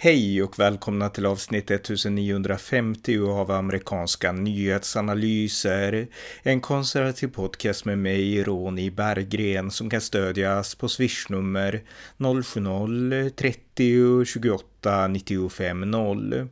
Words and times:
Hej 0.00 0.42
och 0.42 0.58
välkomna 0.58 1.08
till 1.08 1.26
avsnitt 1.26 1.70
1950 1.70 3.18
av 3.18 3.50
amerikanska 3.50 4.32
nyhetsanalyser. 4.32 6.06
En 6.42 6.60
konservativ 6.60 7.28
podcast 7.28 7.84
med 7.84 7.98
mig, 7.98 8.42
Ronny 8.42 8.90
Berggren, 8.90 9.70
som 9.70 9.90
kan 9.90 10.00
stödjas 10.00 10.74
på 10.74 10.88
swishnummer 10.88 11.82
070-30 12.18 14.24
28 14.24 15.06
95 15.06 15.90
0. 15.90 16.48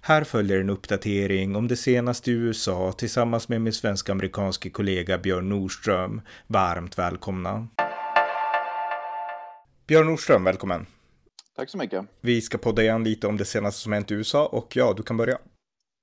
Här 0.00 0.24
följer 0.24 0.60
en 0.60 0.70
uppdatering 0.70 1.56
om 1.56 1.68
det 1.68 1.76
senaste 1.76 2.30
i 2.30 2.34
USA 2.34 2.92
tillsammans 2.92 3.48
med 3.48 3.60
min 3.60 3.72
svensk-amerikanske 3.72 4.70
kollega 4.70 5.18
Björn 5.18 5.48
Nordström. 5.48 6.20
Varmt 6.46 6.98
välkomna. 6.98 7.68
Björn 9.86 10.06
Nordström, 10.06 10.44
välkommen. 10.44 10.86
Tack 11.56 11.70
så 11.70 11.78
mycket. 11.78 12.06
Vi 12.20 12.40
ska 12.40 12.58
podda 12.58 12.82
igen 12.82 13.04
lite 13.04 13.26
om 13.26 13.36
det 13.36 13.44
senaste 13.44 13.80
som 13.80 13.92
hänt 13.92 14.10
i 14.10 14.14
USA 14.14 14.46
och 14.46 14.76
ja, 14.76 14.94
du 14.96 15.02
kan 15.02 15.16
börja. 15.16 15.38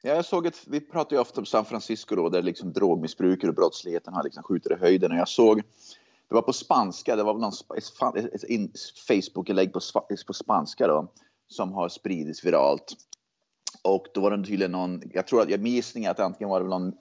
Ja, 0.02 0.14
jag 0.14 0.26
såg 0.26 0.46
ett, 0.46 0.64
vi 0.68 0.80
pratar 0.80 1.16
ju 1.16 1.22
ofta 1.22 1.40
om 1.40 1.46
San 1.46 1.66
Francisco 1.66 2.16
då, 2.16 2.30
där 2.30 2.42
liksom 2.42 2.74
drogmissbrukare 2.74 3.50
och 3.50 3.56
brottsligheten 3.56 4.14
har 4.14 4.24
liksom 4.24 4.44
skjutit 4.44 4.72
i 4.72 4.76
höjden. 4.76 5.12
Och 5.12 5.18
jag 5.18 5.28
såg, 5.28 5.58
det 6.28 6.36
var 6.36 6.42
på 6.42 6.54
spanska, 6.54 7.16
det 7.16 7.24
var 7.24 7.34
någon 7.34 7.52
ett, 7.78 8.34
ett, 8.34 8.44
ett 8.44 8.72
Facebook-inlägg 9.08 9.74
på, 9.74 9.80
på 10.28 10.34
spanska 10.34 10.88
då, 10.88 11.08
som 11.48 11.74
har 11.74 11.90
spridits 11.90 12.46
viralt. 12.46 12.94
Och 13.82 14.06
då 14.14 14.22
var 14.22 14.38
det 14.38 14.46
tydligen 14.46 14.72
någon, 14.72 15.02
jag 15.14 15.28
tror 15.28 15.42
att, 15.42 15.50
jag 15.50 15.68
gissning 15.68 16.06
att 16.06 16.20
antingen 16.20 16.50
var 16.50 16.62
det 16.62 16.68
någon 16.68 16.94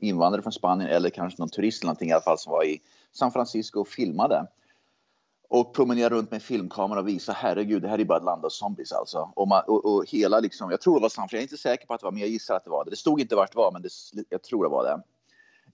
invandrare 0.00 0.42
från 0.42 0.52
Spanien 0.52 0.90
eller 0.90 1.10
kanske 1.10 1.42
någon 1.42 1.48
turist 1.48 1.82
eller 1.82 1.88
någonting 1.88 2.08
i 2.08 2.12
alla 2.12 2.22
fall 2.22 2.38
som 2.38 2.52
var 2.52 2.64
i 2.64 2.80
San 3.12 3.32
Francisco 3.32 3.80
och 3.80 3.88
filmade 3.88 4.46
och 5.48 5.74
promenera 5.74 6.08
runt 6.08 6.30
med 6.30 6.42
filmkamera 6.42 7.00
och 7.00 7.08
visa 7.08 7.32
herregud, 7.32 7.82
det 7.82 7.88
här 7.88 8.00
är 8.00 8.04
bara 8.04 8.18
ett 8.18 8.24
land 8.24 8.44
av 8.44 8.48
zombies 8.48 8.92
alltså. 8.92 9.32
Och, 9.36 9.48
man, 9.48 9.62
och, 9.66 9.84
och 9.84 10.04
hela 10.08 10.40
liksom, 10.40 10.70
jag 10.70 10.80
tror 10.80 10.94
det 10.94 11.02
var 11.02 11.08
San 11.08 11.28
jag 11.30 11.38
är 11.38 11.42
inte 11.42 11.56
säker 11.56 11.86
på 11.86 11.94
att 11.94 12.00
det 12.00 12.04
var, 12.04 12.12
men 12.12 12.20
jag 12.20 12.30
gissar 12.30 12.54
att 12.54 12.64
det 12.64 12.70
var 12.70 12.84
det. 12.84 12.90
Det 12.90 12.96
stod 12.96 13.20
inte 13.20 13.36
vart 13.36 13.52
det 13.52 13.58
var, 13.58 13.72
men 13.72 13.82
det, 13.82 13.88
jag 14.28 14.42
tror 14.42 14.64
det 14.64 14.70
var 14.70 14.84
det. 14.84 15.02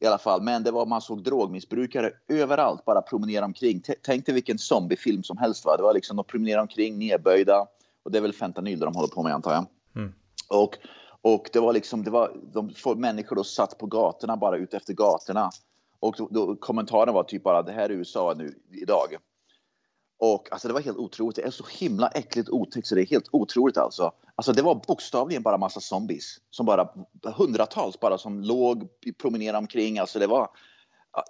I 0.02 0.06
alla 0.06 0.18
fall, 0.18 0.42
men 0.42 0.62
det 0.62 0.70
var, 0.70 0.86
man 0.86 1.00
såg 1.00 1.22
drogmissbrukare 1.22 2.12
överallt, 2.28 2.84
bara 2.84 3.02
promenera 3.02 3.44
omkring. 3.44 3.80
T 3.80 3.94
Tänk 4.02 4.26
dig 4.26 4.34
vilken 4.34 4.58
zombiefilm 4.58 5.22
som 5.22 5.36
helst. 5.38 5.64
Va? 5.64 5.76
Det 5.76 5.82
var 5.82 5.94
liksom, 5.94 6.16
de 6.16 6.24
promenerar 6.24 6.60
omkring, 6.60 6.98
nedböjda. 6.98 7.66
Och 8.02 8.10
det 8.10 8.18
är 8.18 8.22
väl 8.22 8.32
fentanyl 8.32 8.78
de 8.78 8.94
håller 8.94 9.08
på 9.08 9.22
med, 9.22 9.34
antar 9.34 9.52
jag. 9.52 9.66
Mm. 9.96 10.12
Och, 10.48 10.78
och 11.22 11.50
det 11.52 11.60
var 11.60 11.72
liksom, 11.72 12.04
det 12.04 12.10
var, 12.10 12.32
de, 12.52 12.72
människor 12.96 13.36
då 13.36 13.44
satt 13.44 13.78
på 13.78 13.86
gatorna, 13.86 14.36
bara 14.36 14.56
ute 14.56 14.76
efter 14.76 14.92
gatorna. 14.92 15.50
Och 16.00 16.14
då, 16.18 16.28
då, 16.30 16.56
kommentaren 16.56 17.14
var 17.14 17.22
typ 17.22 17.42
bara, 17.42 17.62
det 17.62 17.72
här 17.72 17.84
är 17.84 17.90
USA 17.90 18.34
nu 18.36 18.54
idag. 18.70 19.16
Och 20.20 20.48
alltså 20.52 20.68
det 20.68 20.74
var 20.74 20.80
helt 20.80 20.98
otroligt. 20.98 21.36
Det 21.36 21.42
är 21.42 21.50
så 21.50 21.64
himla 21.70 22.08
äckligt 22.08 22.48
otäckt 22.48 22.86
så 22.86 22.94
det 22.94 23.02
är 23.02 23.06
helt 23.06 23.28
otroligt 23.32 23.76
alltså. 23.76 24.12
Alltså 24.34 24.52
det 24.52 24.62
var 24.62 24.74
bokstavligen 24.74 25.42
bara 25.42 25.58
massa 25.58 25.80
zombies. 25.80 26.36
Som 26.50 26.66
bara 26.66 26.88
hundratals 27.36 28.00
bara 28.00 28.18
som 28.18 28.40
låg, 28.40 28.88
promenerade 29.22 29.58
omkring. 29.58 29.98
Alltså 29.98 30.18
det 30.18 30.26
var 30.26 30.48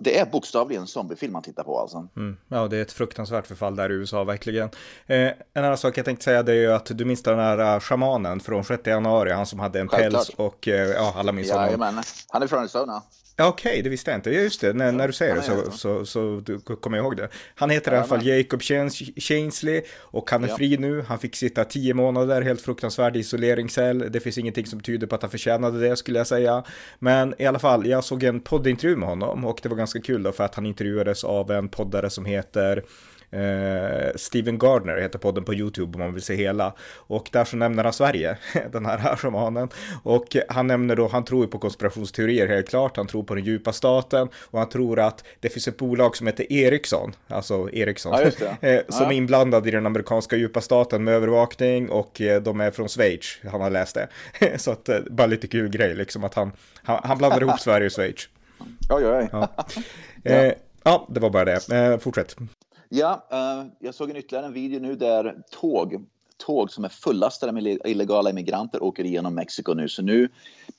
det 0.01 0.19
är 0.19 0.27
bokstavligen 0.27 0.83
en 0.83 0.87
zombiefilm 0.87 1.33
man 1.33 1.43
tittar 1.43 1.65
på 1.65 1.79
alltså. 1.79 2.09
Mm. 2.17 2.37
Ja, 2.49 2.69
det 2.69 2.77
är 2.77 2.83
ett 2.83 2.93
fruktansvärt 2.93 3.47
förfall 3.47 3.77
där 3.77 3.93
i 3.93 3.95
USA 3.95 4.25
verkligen. 4.25 4.71
Eh, 5.07 5.17
en 5.55 5.65
annan 5.65 5.79
sak 5.79 5.99
jag 5.99 6.05
tänkte 6.05 6.25
säga 6.25 6.43
det 6.43 6.53
är 6.53 6.57
ju 6.57 6.73
att 6.73 6.99
du 6.99 7.05
minns 7.05 7.23
den 7.23 7.39
här 7.39 7.75
uh, 7.75 7.81
shamanen 7.81 8.41
från 8.41 8.65
6 8.65 8.87
januari, 8.87 9.33
han 9.33 9.47
som 9.47 9.61
hade 9.61 9.81
en 9.81 9.89
Självklart. 9.89 10.27
päls 10.27 10.39
och 10.39 10.69
uh, 10.69 10.75
ja, 10.75 11.15
alla 11.17 11.33
minns 11.33 11.51
honom. 11.51 11.65
Jajamän, 11.65 12.03
han 12.29 12.43
är 12.43 12.47
från 12.47 12.59
Arizona. 12.59 13.03
Okej, 13.49 13.71
okay, 13.71 13.83
det 13.83 13.89
visste 13.89 14.11
jag 14.11 14.19
inte. 14.19 14.31
Ja, 14.31 14.41
just 14.41 14.61
det. 14.61 14.73
När, 14.73 14.93
när 14.93 15.07
du 15.07 15.13
säger 15.13 15.35
det 15.35 15.43
så, 15.43 15.71
så, 15.71 16.07
så, 16.07 16.43
så 16.67 16.77
kommer 16.77 16.97
jag 16.97 17.05
ihåg 17.05 17.17
det. 17.17 17.29
Han 17.55 17.71
heter 17.71 17.93
ja, 17.93 17.97
i 17.97 17.99
alla 17.99 18.09
fall 18.09 18.27
Jacob 18.27 18.63
Chansley 19.17 19.83
och 19.99 20.31
han 20.31 20.45
är 20.45 20.49
ja. 20.49 20.57
fri 20.57 20.77
nu. 20.79 21.03
Han 21.03 21.19
fick 21.19 21.37
sitta 21.37 21.65
tio 21.65 21.95
månader, 21.95 22.43
helt 22.43 22.61
fruktansvärd 22.61 23.17
isoleringscell. 23.17 24.13
Det 24.13 24.21
finns 24.21 24.39
ingenting 24.39 24.67
som 24.67 24.81
tyder 24.81 25.07
på 25.07 25.15
att 25.15 25.23
han 25.23 25.31
förtjänade 25.31 25.89
det 25.89 25.97
skulle 25.97 26.19
jag 26.19 26.27
säga. 26.27 26.65
Men 26.99 27.35
i 27.39 27.47
alla 27.47 27.59
fall, 27.59 27.87
jag 27.87 28.05
såg 28.05 28.23
en 28.23 28.41
poddintervju 28.41 28.97
med 28.97 29.09
honom 29.09 29.45
och 29.45 29.61
det 29.63 29.69
var 29.69 29.77
ganska 29.77 30.01
kul 30.01 30.23
då 30.23 30.33
för 30.33 30.45
att 30.45 30.55
han 30.55 30.67
intervjuades 30.67 31.25
av 31.25 31.51
en 31.51 31.69
poddare 31.69 32.11
som 32.11 32.25
heter 32.25 32.83
Eh, 33.33 34.11
Steven 34.15 34.59
Gardner 34.59 34.97
heter 34.97 35.19
podden 35.19 35.45
på 35.45 35.55
YouTube 35.55 35.95
om 35.95 36.01
man 36.01 36.15
vill 36.15 36.23
se 36.23 36.35
hela. 36.35 36.75
Och 36.97 37.29
där 37.33 37.45
så 37.45 37.57
nämner 37.57 37.85
han 37.85 37.93
Sverige, 37.93 38.39
den 38.73 38.87
här 38.87 39.17
shamanen. 39.17 39.69
Och 40.03 40.37
han 40.49 40.67
nämner 40.67 40.97
då, 40.97 41.09
han 41.09 41.25
tror 41.25 41.45
ju 41.45 41.51
på 41.51 41.59
konspirationsteorier 41.59 42.49
helt 42.49 42.69
klart, 42.69 42.97
han 42.97 43.07
tror 43.07 43.23
på 43.23 43.35
den 43.35 43.45
djupa 43.45 43.73
staten 43.73 44.29
och 44.35 44.59
han 44.59 44.69
tror 44.69 45.01
att 45.01 45.25
det 45.41 45.49
finns 45.49 45.69
ett 45.69 45.77
bolag 45.77 46.17
som 46.17 46.27
heter 46.27 46.53
Ericsson, 46.53 47.13
alltså 47.29 47.71
Ericsson, 47.73 48.33
ja, 48.41 48.47
eh, 48.69 48.81
som 48.89 49.07
är 49.07 49.13
inblandad 49.13 49.67
i 49.67 49.71
den 49.71 49.87
amerikanska 49.87 50.37
djupa 50.37 50.61
staten 50.61 51.05
med 51.05 51.15
övervakning 51.15 51.91
och 51.91 52.21
eh, 52.21 52.43
de 52.43 52.61
är 52.61 52.71
från 52.71 52.89
Schweiz, 52.89 53.39
han 53.51 53.61
har 53.61 53.71
läst 53.71 53.95
det. 53.95 54.09
så 54.59 54.71
att, 54.71 54.89
eh, 54.89 54.99
bara 55.11 55.27
lite 55.27 55.47
kul 55.47 55.69
grej 55.69 55.95
liksom 55.95 56.25
att 56.25 56.35
han, 56.35 56.53
han, 56.83 57.01
han 57.05 57.19
blandar 57.19 57.43
ihop 57.43 57.61
Sverige 57.61 57.87
och 57.87 57.93
Schweiz. 57.93 58.29
Oj, 58.91 59.07
oj, 59.07 59.29
oj. 59.33 59.49
Ja. 60.25 60.53
Ja, 60.83 61.07
det 61.11 61.21
var 61.21 61.31
bara 61.31 61.45
det. 61.45 61.99
Fortsätt. 62.03 62.37
Ja, 62.93 63.27
uh, 63.33 63.67
jag 63.79 63.95
såg 63.95 64.11
en 64.11 64.17
ytterligare 64.17 64.47
en 64.47 64.53
video 64.53 64.81
nu 64.81 64.97
där 64.97 65.43
tåg, 65.51 66.05
tåg 66.37 66.71
som 66.73 66.85
är 66.85 66.89
fullastade 66.89 67.53
med 67.53 67.67
illegala 67.67 68.31
immigranter 68.31 68.83
åker 68.83 69.05
igenom 69.05 69.35
Mexiko 69.35 69.75
nu. 69.75 69.89
Så 69.89 70.03
nu 70.03 70.29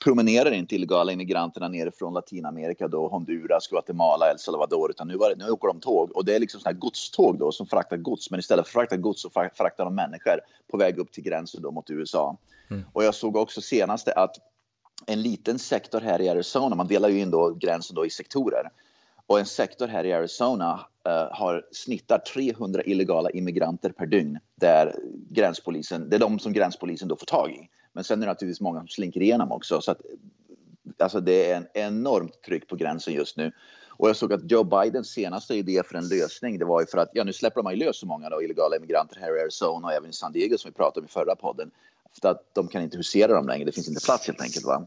promenerar 0.04 0.50
inte 0.50 0.74
illegala 0.74 1.12
immigranterna 1.12 1.68
ner 1.68 1.92
från 1.98 2.14
Latinamerika, 2.14 2.88
då, 2.88 3.08
Honduras, 3.08 3.68
Guatemala, 3.68 4.30
El 4.30 4.38
Salvador, 4.38 4.90
utan 4.90 5.08
nu, 5.08 5.16
var, 5.16 5.34
nu 5.36 5.50
åker 5.50 5.68
de 5.68 5.80
tåg. 5.80 6.16
Och 6.16 6.24
det 6.24 6.34
är 6.34 6.40
liksom 6.40 6.60
sådana 6.60 6.74
här 6.74 6.80
godståg 6.80 7.38
då 7.38 7.52
som 7.52 7.66
fraktar 7.66 7.96
gods, 7.96 8.30
men 8.30 8.40
istället 8.40 8.68
för 8.68 8.80
att 8.80 8.88
frakta 8.88 8.96
gods 8.96 9.22
så 9.22 9.30
fraktar 9.30 9.84
de 9.84 9.94
människor 9.94 10.40
på 10.70 10.76
väg 10.76 10.98
upp 10.98 11.12
till 11.12 11.24
gränsen 11.24 11.62
då 11.62 11.70
mot 11.70 11.90
USA. 11.90 12.36
Mm. 12.70 12.84
Och 12.92 13.04
jag 13.04 13.14
såg 13.14 13.36
också 13.36 13.60
senaste 13.60 14.12
att 14.12 14.36
en 15.06 15.22
liten 15.22 15.58
sektor 15.58 16.00
här 16.00 16.20
i 16.20 16.28
Arizona, 16.28 16.76
man 16.76 16.86
delar 16.86 17.08
ju 17.08 17.20
in 17.20 17.30
då 17.30 17.50
gränsen 17.50 17.96
då 17.96 18.06
i 18.06 18.10
sektorer. 18.10 18.70
Och 19.26 19.38
en 19.38 19.46
sektor 19.46 19.88
här 19.88 20.04
i 20.04 20.12
Arizona 20.12 20.80
Eh, 21.08 21.28
har 21.30 21.66
snittar 21.72 22.18
300 22.18 22.82
illegala 22.82 23.30
immigranter 23.30 23.90
per 23.90 24.06
dygn. 24.06 24.38
Där 24.54 24.94
gränspolisen, 25.30 26.10
det 26.10 26.16
är 26.16 26.20
de 26.20 26.38
som 26.38 26.52
gränspolisen 26.52 27.08
då 27.08 27.16
får 27.16 27.26
tag 27.26 27.50
i. 27.50 27.68
Men 27.92 28.04
sen 28.04 28.22
är 28.22 28.26
det 28.26 28.32
naturligtvis 28.32 28.60
många 28.60 28.80
som 28.80 28.88
slinker 28.88 29.22
igenom 29.22 29.52
också. 29.52 29.80
Så 29.80 29.90
att, 29.90 30.00
alltså 30.98 31.20
det 31.20 31.50
är 31.50 31.56
en 31.56 31.66
enormt 31.74 32.42
tryck 32.42 32.68
på 32.68 32.76
gränsen 32.76 33.14
just 33.14 33.36
nu. 33.36 33.52
Och 33.88 34.08
jag 34.08 34.16
såg 34.16 34.32
att 34.32 34.50
Joe 34.50 34.64
Bidens 34.64 35.08
senaste 35.08 35.54
idé 35.54 35.82
för 35.86 35.98
en 35.98 36.08
lösning, 36.08 36.58
det 36.58 36.64
var 36.64 36.80
ju 36.80 36.86
för 36.86 36.98
att, 36.98 37.10
ja 37.12 37.24
nu 37.24 37.32
släpper 37.32 37.62
man 37.62 37.72
ju 37.72 37.84
lös 37.84 37.98
så 37.98 38.06
många 38.06 38.28
då, 38.28 38.42
illegala 38.42 38.76
immigranter 38.76 39.20
här 39.20 39.36
i 39.36 39.40
Arizona 39.40 39.86
och 39.86 39.92
även 39.92 40.10
i 40.10 40.12
San 40.12 40.32
Diego 40.32 40.58
som 40.58 40.70
vi 40.70 40.74
pratade 40.74 41.00
om 41.00 41.06
i 41.06 41.08
förra 41.08 41.36
podden. 41.36 41.70
För 42.20 42.28
att 42.28 42.54
de 42.54 42.68
kan 42.68 42.82
inte 42.82 42.96
husera 42.96 43.34
dem 43.34 43.46
längre, 43.46 43.64
det 43.64 43.72
finns 43.72 43.88
inte 43.88 44.04
plats 44.04 44.26
helt 44.26 44.40
enkelt. 44.40 44.66
Va? 44.66 44.86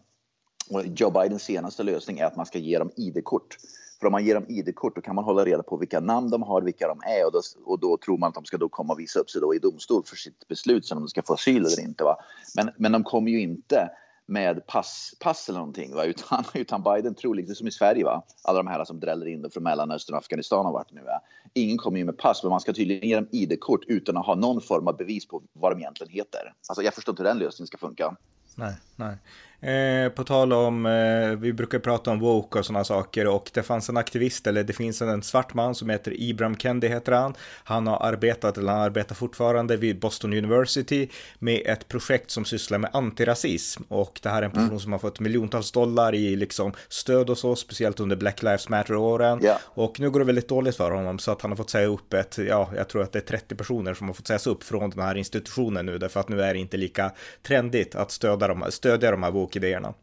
Och 0.70 0.86
Joe 0.86 1.12
Bidens 1.12 1.44
senaste 1.44 1.84
lösning 1.84 2.20
är 2.20 2.26
att 2.26 2.36
man 2.36 2.46
ska 2.46 2.60
ge 2.60 2.80
dem 2.80 2.92
ID-kort. 2.96 3.58
För 4.06 4.08
om 4.08 4.12
man 4.12 4.26
ger 4.26 4.36
dem 4.36 4.46
ID-kort 4.48 4.96
då 4.96 5.02
kan 5.02 5.16
man 5.16 5.24
hålla 5.24 5.46
reda 5.46 5.64
på 5.64 5.78
vilka 5.78 6.00
namn 6.00 6.30
de 6.30 6.42
har, 6.44 6.62
vilka 6.62 6.88
de 6.88 7.02
är 7.04 7.26
och 7.26 7.32
då, 7.32 7.42
och 7.66 7.80
då 7.80 7.98
tror 7.98 8.18
man 8.18 8.30
att 8.30 8.36
de 8.36 8.46
ska 8.46 8.58
då 8.58 8.70
komma 8.70 8.94
och 8.94 9.00
visa 9.00 9.20
upp 9.20 9.30
sig 9.30 9.42
då 9.42 9.56
i 9.56 9.60
domstol 9.60 10.04
för 10.06 10.16
sitt 10.16 10.48
beslut 10.48 10.86
sen 10.86 10.98
om 10.98 11.04
de 11.04 11.10
ska 11.10 11.22
få 11.22 11.34
asyl 11.34 11.66
eller 11.66 11.80
inte. 11.80 12.04
Va? 12.04 12.18
Men, 12.56 12.70
men 12.78 12.92
de 12.92 13.04
kommer 13.04 13.32
ju 13.32 13.42
inte 13.42 13.90
med 14.26 14.68
pass, 14.68 15.14
pass 15.20 15.50
eller 15.50 15.60
någonting, 15.60 15.96
va? 15.96 16.04
Utan, 16.04 16.44
utan 16.54 16.84
Biden 16.84 17.16
tror, 17.16 17.36
lite 17.36 17.56
som 17.56 17.68
i 17.68 17.72
Sverige, 17.72 18.04
va? 18.04 18.24
alla 18.44 18.58
de 18.58 18.68
här 18.68 18.86
som 18.86 19.00
dräller 19.00 19.28
in 19.28 19.50
från 19.54 19.64
Mellanöstern 19.64 20.14
och 20.14 20.20
Afghanistan 20.20 20.66
och 20.66 20.74
vart 20.74 20.92
nu 20.92 21.02
är. 21.02 21.20
Ingen 21.54 21.78
kommer 21.78 21.98
ju 21.98 22.06
med 22.06 22.18
pass, 22.18 22.44
men 22.44 22.50
man 22.50 22.60
ska 22.60 22.74
tydligen 22.74 23.10
ge 23.10 23.16
dem 23.16 23.28
ID-kort 23.32 23.82
utan 23.88 24.18
att 24.18 24.26
ha 24.26 24.36
någon 24.36 24.62
form 24.62 24.88
av 24.88 24.98
bevis 24.98 25.28
på 25.28 25.44
vad 25.54 25.72
de 25.72 25.80
egentligen 25.80 26.14
heter. 26.14 26.54
Alltså 26.70 26.84
jag 26.84 26.94
förstår 26.94 27.14
inte 27.14 27.24
hur 27.24 27.30
den 27.30 27.40
lösningen 27.40 27.68
ska 27.68 27.78
funka. 27.78 28.16
Nej, 28.56 28.74
nej. 28.96 29.18
Eh, 29.66 30.10
på 30.10 30.24
tal 30.24 30.54
om, 30.54 30.86
eh, 30.86 31.40
vi 31.40 31.54
brukar 31.54 31.80
prata 31.80 32.12
om 32.12 32.20
woke 32.20 32.60
och 32.60 32.66
sådana 32.66 32.84
saker 32.84 33.28
och 33.28 33.52
det 33.54 33.64
fanns 33.64 33.90
en 33.90 33.98
aktivist, 33.98 34.48
eller 34.48 34.64
det 34.64 34.74
finns 34.74 35.02
en 35.02 35.24
svart 35.24 35.54
man 35.54 35.76
som 35.76 35.90
heter 35.90 36.22
Ibram 36.22 36.58
Kendi 36.58 36.88
heter 36.88 37.12
han. 37.12 37.34
Han 37.64 37.88
har 37.88 37.98
arbetat, 37.98 38.58
eller 38.58 38.72
han 38.72 38.82
arbetar 38.82 39.16
fortfarande 39.16 39.78
vid 39.78 40.00
Boston 40.00 40.34
University 40.34 41.10
med 41.40 41.62
ett 41.66 41.88
projekt 41.88 42.32
som 42.32 42.46
sysslar 42.46 42.78
med 42.78 42.90
antirasism 42.94 43.84
och 43.88 44.20
det 44.24 44.30
här 44.30 44.42
är 44.42 44.46
en 44.46 44.52
person 44.52 44.68
mm. 44.68 44.80
som 44.80 44.92
har 44.92 45.00
fått 45.00 45.20
miljontals 45.20 45.72
dollar 45.72 46.16
i 46.16 46.36
liksom 46.36 46.74
stöd 46.90 47.30
och 47.30 47.38
så, 47.38 47.56
speciellt 47.56 48.00
under 48.00 48.16
Black 48.16 48.44
Lives 48.44 48.70
Matter-åren. 48.70 49.44
Yeah. 49.44 49.58
Och 49.64 50.00
nu 50.00 50.10
går 50.10 50.20
det 50.20 50.26
väldigt 50.26 50.50
dåligt 50.50 50.76
för 50.76 50.92
honom 50.92 51.20
så 51.20 51.32
att 51.32 51.42
han 51.42 51.52
har 51.52 51.56
fått 51.56 51.70
säga 51.70 51.88
upp 51.88 52.14
ett, 52.14 52.38
ja, 52.38 52.70
jag 52.76 52.88
tror 52.88 53.04
att 53.04 53.12
det 53.12 53.20
är 53.20 53.38
30 53.38 53.56
personer 53.56 53.94
som 53.94 54.08
har 54.08 54.14
fått 54.14 54.28
sägas 54.28 54.48
upp 54.48 54.64
från 54.64 54.90
den 54.90 55.00
här 55.00 55.16
institutionen 55.16 55.86
nu 55.86 55.98
därför 55.98 56.20
att 56.20 56.30
nu 56.30 56.42
är 56.42 56.54
det 56.54 56.60
inte 56.60 56.78
lika 56.78 57.12
trendigt 57.44 57.96
att 57.96 58.12
stödja 58.12 58.48
de, 58.48 58.66
stödja 58.70 59.12
de 59.12 59.24
här 59.24 59.32
woke 59.32 59.55
idéerna? 59.56 59.94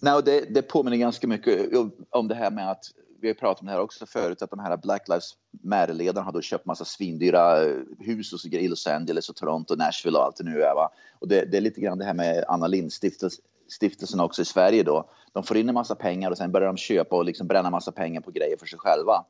Nej, 0.00 0.22
det, 0.24 0.40
det 0.40 0.62
påminner 0.62 0.96
ganska 0.96 1.26
mycket 1.26 1.70
om 2.10 2.28
det 2.28 2.34
här 2.34 2.50
med 2.50 2.70
att 2.70 2.84
vi 3.20 3.28
har 3.28 3.34
pratat 3.34 3.60
om 3.60 3.66
det 3.66 3.72
här 3.72 3.80
också 3.80 4.06
förut, 4.06 4.42
att 4.42 4.50
de 4.50 4.58
här 4.58 4.76
Black 4.76 5.08
Lives 5.08 5.30
Matter-ledarna 5.62 6.24
har 6.24 6.32
då 6.32 6.40
köpt 6.40 6.66
massa 6.66 6.84
svindyra 6.84 7.56
hus 7.98 8.32
och 8.32 8.40
så 8.40 8.48
i 8.48 8.68
Los 8.68 8.86
Angeles 8.86 9.28
och 9.28 9.36
Toronto, 9.36 9.74
Nashville 9.74 10.18
och 10.18 10.24
allt 10.24 10.36
det 10.36 10.44
nu 10.44 10.62
är. 10.62 10.74
Va? 10.74 10.90
Och 11.18 11.28
det, 11.28 11.44
det 11.44 11.56
är 11.56 11.60
lite 11.60 11.80
grann 11.80 11.98
det 11.98 12.04
här 12.04 12.14
med 12.14 12.44
Anna 12.48 12.68
Lindh-stiftelsen 12.68 14.20
också 14.20 14.42
i 14.42 14.44
Sverige 14.44 14.82
då. 14.82 15.10
De 15.32 15.42
får 15.42 15.56
in 15.56 15.68
en 15.68 15.74
massa 15.74 15.94
pengar 15.94 16.30
och 16.30 16.38
sen 16.38 16.52
börjar 16.52 16.66
de 16.66 16.76
köpa 16.76 17.16
och 17.16 17.24
liksom 17.24 17.46
bränna 17.46 17.70
massa 17.70 17.92
pengar 17.92 18.20
på 18.20 18.30
grejer 18.30 18.56
för 18.56 18.66
sig 18.66 18.78
själva. 18.78 19.24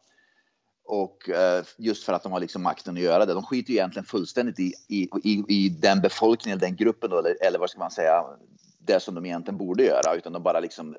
Och 0.84 1.28
eh, 1.28 1.64
just 1.78 2.04
för 2.04 2.12
att 2.12 2.22
de 2.22 2.32
har 2.32 2.40
liksom 2.40 2.62
makten 2.62 2.96
att 2.96 3.02
göra 3.02 3.26
det. 3.26 3.34
De 3.34 3.42
skiter 3.42 3.70
ju 3.70 3.76
egentligen 3.76 4.06
fullständigt 4.06 4.60
i, 4.60 4.72
i, 4.88 5.08
i, 5.24 5.44
i 5.48 5.68
den 5.68 6.00
befolkningen, 6.00 6.58
den 6.58 6.76
gruppen 6.76 7.10
då, 7.10 7.18
eller, 7.18 7.36
eller 7.46 7.58
vad 7.58 7.70
ska 7.70 7.78
man 7.78 7.90
säga, 7.90 8.24
det 8.86 9.00
som 9.00 9.14
de 9.14 9.26
egentligen 9.26 9.58
borde 9.58 9.84
göra, 9.84 10.14
utan 10.14 10.32
de 10.32 10.42
bara 10.42 10.60
liksom 10.60 10.96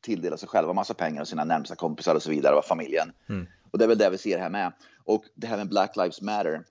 tilldelar 0.00 0.36
sig 0.36 0.48
själva 0.48 0.72
massa 0.72 0.94
pengar 0.94 1.20
och 1.20 1.28
sina 1.28 1.44
närmsta 1.44 1.74
kompisar 1.74 2.14
och 2.14 2.22
så 2.22 2.30
vidare 2.30 2.54
och 2.56 2.64
familjen. 2.64 3.12
Mm. 3.28 3.46
Och 3.70 3.78
det 3.78 3.84
är 3.84 3.88
väl 3.88 3.98
det 3.98 4.10
vi 4.10 4.18
ser 4.18 4.38
här 4.38 4.50
med. 4.50 4.72
Och 5.04 5.24
det 5.34 5.46
här 5.46 5.56
med 5.56 5.68
Black 5.68 5.96
Lives 5.96 6.20
Matter. 6.20 6.64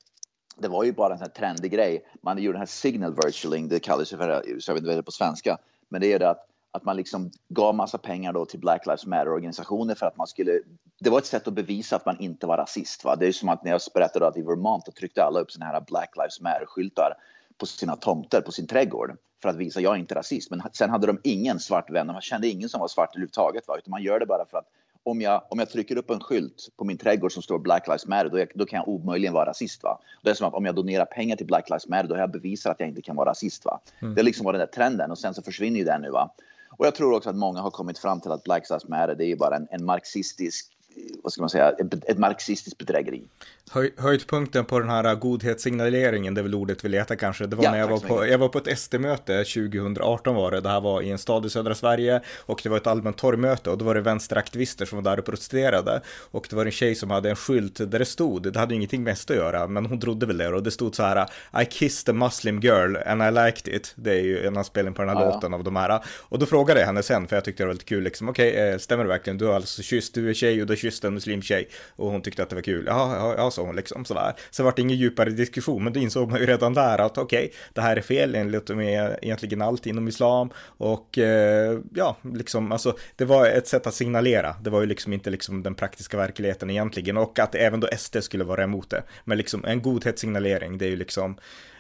Det 0.57 0.67
var 0.67 0.83
ju 0.83 0.91
bara 0.94 1.13
en 1.13 1.19
sån 1.19 1.27
här 1.27 1.33
trendig 1.33 1.71
grej. 1.71 2.06
Man 2.21 2.38
gjorde 2.38 2.53
den 2.53 2.59
här 2.59 2.65
signal 2.65 3.15
virtualing, 3.15 3.67
det 3.67 3.79
kallas 3.79 4.13
ju 4.13 4.17
för, 4.17 4.29
jag 4.29 4.73
vet 4.73 4.83
inte 4.83 4.95
vad 4.95 5.06
på 5.06 5.12
svenska, 5.12 5.57
men 5.89 6.01
det 6.01 6.13
är 6.13 6.19
det 6.19 6.29
att 6.29 6.47
att 6.75 6.83
man 6.83 6.97
liksom 6.97 7.31
gav 7.50 7.75
massa 7.75 7.97
pengar 7.97 8.33
då 8.33 8.45
till 8.45 8.59
Black 8.59 8.85
Lives 8.85 9.06
Matter 9.06 9.29
organisationer 9.29 9.95
för 9.95 10.06
att 10.06 10.17
man 10.17 10.27
skulle. 10.27 10.62
Det 11.00 11.09
var 11.09 11.17
ett 11.17 11.25
sätt 11.25 11.47
att 11.47 11.53
bevisa 11.53 11.95
att 11.95 12.06
man 12.06 12.19
inte 12.19 12.47
var 12.47 12.57
rasist. 12.57 13.03
Va? 13.03 13.15
Det 13.15 13.27
är 13.27 13.31
som 13.31 13.50
att 13.50 13.63
när 13.63 13.71
jag 13.71 13.81
berättade 13.94 14.27
att 14.27 14.38
i 14.38 14.41
Vermont 14.41 14.95
tryckte 14.95 15.23
alla 15.23 15.39
upp 15.39 15.51
såna 15.51 15.65
här 15.65 15.81
Black 15.88 16.15
Lives 16.15 16.41
Matter 16.41 16.65
skyltar 16.65 17.13
på 17.57 17.65
sina 17.65 17.95
tomter 17.95 18.41
på 18.41 18.51
sin 18.51 18.67
trädgård 18.67 19.17
för 19.45 19.50
att 19.50 19.57
visa 19.57 19.81
jag 19.81 19.95
är 19.95 20.00
inte 20.00 20.15
rasist. 20.15 20.51
Men 20.51 20.62
sen 20.74 20.89
hade 20.89 21.07
de 21.07 21.19
ingen 21.24 21.59
svart 21.59 21.89
vän 21.89 22.07
man 22.07 22.21
kände 22.21 22.47
ingen 22.47 22.69
som 22.69 22.80
var 22.80 22.88
svart 22.88 23.09
överhuvudtaget. 23.09 23.68
Va? 23.68 23.77
Utan 23.77 23.92
man 23.92 24.03
gör 24.03 24.19
det 24.19 24.25
bara 24.25 24.45
för 24.45 24.57
att 24.57 24.65
om 25.03 25.21
jag, 25.21 25.42
om 25.50 25.59
jag 25.59 25.69
trycker 25.69 25.97
upp 25.97 26.09
en 26.09 26.19
skylt 26.19 26.69
på 26.77 26.86
min 26.86 26.97
trädgård 26.97 27.31
som 27.31 27.44
står 27.44 27.59
Black 27.59 27.88
Lives 27.88 28.07
Matter, 28.07 28.30
då, 28.30 28.45
då 28.56 28.65
kan 28.65 28.77
jag 28.77 28.88
omöjligen 28.88 29.33
vara 29.33 29.50
rasist. 29.50 29.83
Va? 29.83 30.00
Det 30.24 30.30
är 30.30 30.33
som 30.33 30.47
att 30.47 30.53
om 30.53 30.65
jag 30.65 30.75
donerar 30.75 31.06
pengar 31.06 31.36
till 31.36 31.45
Black 31.45 31.69
Lives 31.69 31.88
Matter, 31.88 32.07
då 32.07 32.15
har 32.15 32.19
jag 32.19 32.31
bevisat 32.31 32.71
att 32.71 32.80
jag 32.80 32.89
inte 32.89 33.01
kan 33.01 33.15
vara 33.15 33.30
rasist. 33.30 33.65
Va? 33.65 33.80
Mm. 34.00 34.15
Det 34.15 34.21
är 34.21 34.24
liksom 34.24 34.45
den 34.45 34.59
där 34.59 34.65
trenden 34.65 35.12
och 35.12 35.18
sen 35.18 35.33
så 35.33 35.42
försvinner 35.42 35.80
ju 35.80 35.86
den 35.86 36.01
nu. 36.01 36.09
Va? 36.09 36.30
Och 36.77 36.86
jag 36.86 36.95
tror 36.95 37.13
också 37.13 37.30
att 37.30 37.36
många 37.36 37.62
har 37.62 37.71
kommit 37.71 38.00
fram 38.00 38.21
till 38.21 38.31
att 38.31 38.44
Black 38.44 38.69
Lives 38.69 38.88
Matter, 38.88 39.15
det 39.15 39.25
är 39.25 39.36
bara 39.36 39.56
en, 39.56 39.68
en 39.71 39.86
marxistisk 39.86 40.75
vad 41.24 41.33
ska 41.33 41.42
man 41.42 41.50
säga, 41.50 41.71
ett, 42.06 42.18
marxistiskt 42.18 42.77
bedrägeri. 42.77 43.24
Höj, 43.71 43.94
höjdpunkten 43.97 44.65
på 44.65 44.80
den 44.80 44.89
här 44.89 45.15
godhetssignaleringen, 45.15 46.33
det 46.33 46.42
är 46.42 46.44
väl 46.44 46.56
ordet 46.56 46.86
vi 46.86 46.89
letar 46.89 47.15
kanske, 47.15 47.47
det 47.47 47.56
var 47.56 47.63
ja, 47.63 47.71
när 47.71 47.77
jag 47.77 47.88
var, 47.88 48.00
på, 48.00 48.27
jag 48.27 48.38
var 48.38 48.50
på 48.50 48.57
ett 48.57 48.80
SD-möte 48.80 49.44
2018 49.44 50.36
var 50.36 50.51
det, 50.51 50.62
det 50.62 50.69
här 50.69 50.81
var 50.81 51.01
i 51.01 51.12
en 51.12 51.18
stad 51.18 51.45
i 51.45 51.50
södra 51.50 51.75
Sverige 51.75 52.21
och 52.38 52.59
det 52.63 52.69
var 52.69 52.77
ett 52.77 52.88
allmänt 52.88 53.18
torgmöte 53.18 53.69
och 53.69 53.77
då 53.77 53.86
var 53.86 53.95
det 53.95 54.01
vänsteraktivister 54.01 54.86
som 54.86 54.95
var 54.95 55.12
där 55.12 55.19
och 55.19 55.25
protesterade. 55.25 56.01
Och 56.31 56.47
det 56.50 56.56
var 56.56 56.65
en 56.65 56.71
tjej 56.71 56.95
som 56.95 57.12
hade 57.12 57.30
en 57.30 57.36
skylt 57.36 57.91
där 57.91 58.00
det 58.00 58.06
stod, 58.06 58.53
det 58.53 58.59
hade 58.59 58.75
ingenting 58.75 59.03
med 59.03 59.18
SD 59.18 59.31
att 59.31 59.38
göra, 59.38 59.68
men 59.68 59.86
hon 59.86 60.00
trodde 60.00 60.25
väl 60.25 60.38
det 60.38 60.48
och 60.48 60.63
det 60.63 60.71
stod 60.71 60.95
så 60.95 61.03
här 61.03 61.30
I 61.62 61.65
kissed 61.65 62.15
a 62.15 62.18
muslim 62.18 62.59
girl 62.59 62.95
and 63.06 63.24
I 63.24 63.45
liked 63.45 63.75
it, 63.75 63.94
det 63.95 64.12
är 64.12 64.24
ju 64.24 64.48
en 64.48 64.57
anspelning 64.57 64.94
på 64.94 65.01
den 65.01 65.18
här 65.18 65.25
ja, 65.25 65.33
låten 65.33 65.53
av 65.53 65.63
de 65.63 65.75
här. 65.75 66.03
Och 66.21 66.39
då 66.39 66.45
frågade 66.45 66.80
jag 66.80 66.88
henne 66.88 67.03
sen, 67.03 67.27
för 67.27 67.36
jag 67.36 67.45
tyckte 67.45 67.63
det 67.63 67.68
var 67.68 67.74
lite 67.74 67.86
kul, 67.86 68.03
liksom 68.03 68.30
okej, 68.30 68.51
okay, 68.51 68.69
eh, 68.69 68.77
stämmer 68.77 69.03
det 69.03 69.09
verkligen, 69.09 69.38
du 69.38 69.45
har 69.45 69.56
alltså 69.56 69.81
kysst, 69.81 70.13
du 70.13 70.30
är 70.30 70.33
tjej 70.33 70.62
och 70.62 70.68
du 70.68 70.71
har 70.71 70.77
kysste 70.86 71.08
en 71.08 71.14
muslimtjej 71.14 71.70
och 71.96 72.12
hon 72.12 72.22
tyckte 72.22 72.44
att 72.44 72.50
det 72.50 72.56
var 72.56 72.64
kul, 72.64 72.86
ja, 72.88 73.16
ja, 73.16 73.36
ja 73.38 73.52
sa 73.52 73.62
hon 73.62 73.76
liksom 73.76 74.06
sådär. 74.06 74.34
Så 74.52 74.64
var 74.64 74.74
det 74.76 74.82
ingen 74.82 74.98
djupare 74.98 75.30
diskussion, 75.30 75.84
men 75.84 75.94
då 75.94 76.00
insåg 76.00 76.32
man 76.32 76.40
ju 76.40 76.46
redan 76.46 76.74
där 76.74 76.98
att 76.98 77.18
okej, 77.18 77.46
okay, 77.46 77.58
det 77.74 77.82
här 77.82 77.96
är 77.98 78.02
fel 78.02 78.36
enligt 78.36 78.70
med 78.70 79.20
egentligen 79.22 79.62
allt 79.62 79.86
inom 79.86 80.08
islam 80.08 80.50
och 80.78 81.18
eh, 81.18 81.80
ja, 81.96 82.18
liksom 82.22 82.72
alltså 82.72 82.98
det 83.16 83.26
var 83.26 83.46
ett 83.46 83.68
sätt 83.68 83.88
att 83.88 83.94
signalera. 83.94 84.56
Det 84.62 84.70
var 84.70 84.82
ju 84.82 84.88
liksom 84.88 85.14
inte 85.14 85.30
liksom 85.30 85.64
den 85.64 85.76
praktiska 85.76 86.18
verkligheten 86.18 86.70
egentligen 86.70 87.18
och 87.18 87.40
att 87.40 87.56
även 87.56 87.80
då 87.80 87.88
SD 87.98 88.18
skulle 88.22 88.44
vara 88.44 88.64
emot 88.64 88.90
det. 88.90 89.04
Men 89.24 89.38
liksom 89.38 89.66
en 89.66 89.82
godhetssignalering, 89.82 90.78
det 90.78 90.86
är 90.86 90.90
ju 90.90 90.96
liksom, 90.96 91.38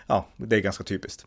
ja, 0.07 0.27
det 0.37 0.55
är 0.55 0.59
ganska 0.59 0.83
typiskt. 0.83 1.25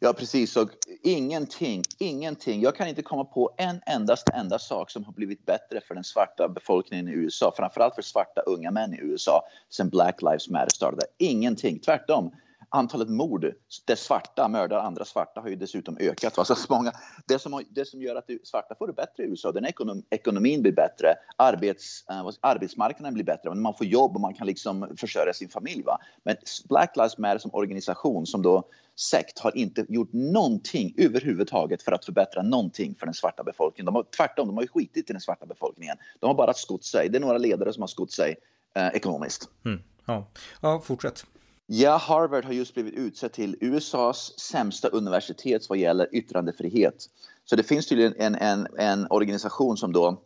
Ja, 0.00 0.12
precis. 0.12 0.56
Och 0.56 0.70
ingenting, 1.02 1.82
ingenting. 1.98 2.60
Jag 2.60 2.76
kan 2.76 2.88
inte 2.88 3.02
komma 3.02 3.24
på 3.24 3.54
en 3.58 3.80
endaste 3.86 4.32
enda 4.32 4.58
sak 4.58 4.90
som 4.90 5.04
har 5.04 5.12
blivit 5.12 5.46
bättre 5.46 5.80
för 5.80 5.94
den 5.94 6.04
svarta 6.04 6.48
befolkningen 6.48 7.08
i 7.08 7.12
USA, 7.12 7.52
framförallt 7.56 7.94
för 7.94 8.02
svarta 8.02 8.40
unga 8.40 8.70
män 8.70 8.94
i 8.94 8.98
USA, 9.00 9.42
sen 9.68 9.88
Black 9.88 10.22
Lives 10.22 10.48
Matter 10.48 10.70
startade. 10.74 11.06
Ingenting. 11.18 11.78
Tvärtom 11.78 12.32
antalet 12.70 13.08
mord 13.08 13.52
där 13.84 13.96
svarta 13.96 14.48
mördar 14.48 14.78
andra 14.78 15.04
svarta 15.04 15.40
har 15.40 15.48
ju 15.48 15.56
dessutom 15.56 15.96
ökat. 16.00 16.36
Va? 16.36 16.44
Så 16.44 16.54
många, 16.74 16.92
det, 17.26 17.38
som, 17.38 17.64
det 17.70 17.84
som 17.84 18.02
gör 18.02 18.16
att 18.16 18.30
svarta 18.44 18.74
får 18.74 18.86
det 18.86 18.92
bättre 18.92 19.22
i 19.22 19.26
USA, 19.26 19.52
den 19.52 19.64
ekonom, 19.64 20.02
ekonomin 20.10 20.62
blir 20.62 20.72
bättre, 20.72 21.14
arbets, 21.36 22.04
eh, 22.10 22.28
arbetsmarknaden 22.40 23.14
blir 23.14 23.24
bättre, 23.24 23.54
man 23.54 23.74
får 23.74 23.86
jobb 23.86 24.14
och 24.14 24.20
man 24.20 24.34
kan 24.34 24.46
liksom 24.46 24.96
försörja 24.96 25.32
sin 25.32 25.48
familj. 25.48 25.82
Va? 25.82 25.98
Men 26.22 26.36
Black 26.68 26.96
Lives 26.96 27.18
Matter 27.18 27.38
som 27.38 27.50
organisation, 27.54 28.26
som 28.26 28.42
då 28.42 28.64
sekt, 28.96 29.38
har 29.38 29.56
inte 29.56 29.86
gjort 29.88 30.12
någonting 30.12 30.94
överhuvudtaget 30.96 31.82
för 31.82 31.92
att 31.92 32.04
förbättra 32.04 32.42
någonting 32.42 32.94
för 32.94 33.06
den 33.06 33.14
svarta 33.14 33.44
befolkningen. 33.44 33.86
De 33.86 33.94
har, 33.94 34.04
tvärtom, 34.16 34.46
de 34.46 34.56
har 34.56 34.62
ju 34.62 34.68
skitit 34.68 35.10
i 35.10 35.12
den 35.12 35.20
svarta 35.20 35.46
befolkningen. 35.46 35.96
De 36.18 36.26
har 36.26 36.34
bara 36.34 36.54
skott 36.54 36.84
sig. 36.84 37.08
Det 37.08 37.18
är 37.18 37.20
några 37.20 37.38
ledare 37.38 37.72
som 37.72 37.82
har 37.82 37.88
skott 37.88 38.12
sig 38.12 38.36
eh, 38.74 38.88
ekonomiskt. 38.88 39.48
Mm. 39.64 39.80
Ja. 40.06 40.26
ja, 40.60 40.80
fortsätt. 40.80 41.24
Ja, 41.70 41.96
Harvard 41.96 42.44
har 42.44 42.52
just 42.52 42.74
blivit 42.74 42.94
utsett 42.94 43.32
till 43.32 43.56
USAs 43.60 44.38
sämsta 44.38 44.88
universitet 44.88 45.68
vad 45.68 45.78
gäller 45.78 46.14
yttrandefrihet. 46.14 47.06
Så 47.44 47.56
det 47.56 47.62
finns 47.62 47.86
tydligen 47.86 48.14
en, 48.18 48.34
en, 48.34 48.66
en 48.78 49.06
organisation 49.10 49.76
som 49.76 49.92
då 49.92 50.22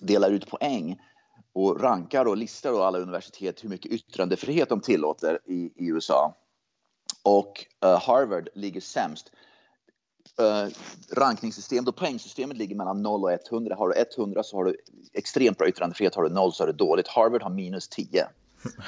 delar 0.00 0.30
ut 0.30 0.50
poäng 0.50 1.00
och 1.52 1.80
rankar 1.80 2.24
och 2.24 2.36
listar 2.36 2.72
då 2.72 2.82
alla 2.82 2.98
universitet 2.98 3.64
hur 3.64 3.68
mycket 3.68 3.92
yttrandefrihet 3.92 4.68
de 4.68 4.80
tillåter 4.80 5.38
i, 5.46 5.72
i 5.76 5.88
USA. 5.88 6.34
Och 7.22 7.66
uh, 7.84 8.00
Harvard 8.00 8.48
ligger 8.54 8.80
sämst. 8.80 9.32
Uh, 10.40 10.72
rankningssystem, 11.16 11.84
då 11.84 11.92
poängsystemet 11.92 12.56
ligger 12.56 12.76
mellan 12.76 13.02
0 13.02 13.24
och 13.24 13.32
100. 13.32 13.74
Har 13.76 13.88
du 13.88 14.22
100 14.22 14.42
så 14.42 14.56
har 14.56 14.64
du 14.64 14.76
extremt 15.12 15.58
bra 15.58 15.68
yttrandefrihet, 15.68 16.14
har 16.14 16.22
du 16.22 16.30
0 16.30 16.52
så 16.52 16.62
är 16.62 16.66
det 16.66 16.72
dåligt. 16.72 17.08
Harvard 17.08 17.42
har 17.42 17.50
minus 17.50 17.88
10. 17.88 18.26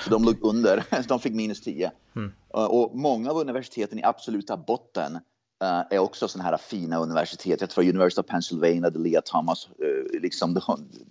Så 0.05 0.11
de 0.11 0.25
låg 0.25 0.37
under, 0.43 0.85
de 1.09 1.21
fick 1.21 1.35
minus 1.35 1.61
10. 1.61 1.91
Mm. 2.17 2.33
Och 2.49 2.97
många 2.97 3.31
av 3.31 3.37
universiteten 3.37 3.99
i 3.99 4.03
absoluta 4.03 4.57
botten 4.57 5.19
uh, 5.65 5.83
är 5.91 5.99
också 5.99 6.29
sådana 6.29 6.51
här 6.51 6.57
fina 6.57 6.99
universitet. 6.99 7.61
Jag 7.61 7.71
tror 7.71 7.85
University 7.85 8.21
of 8.21 8.27
Pennsylvania, 8.27 8.91
där 8.91 9.01
Leah 9.01 9.23
Thomas, 9.25 9.69
uh, 9.69 10.21
liksom, 10.21 10.55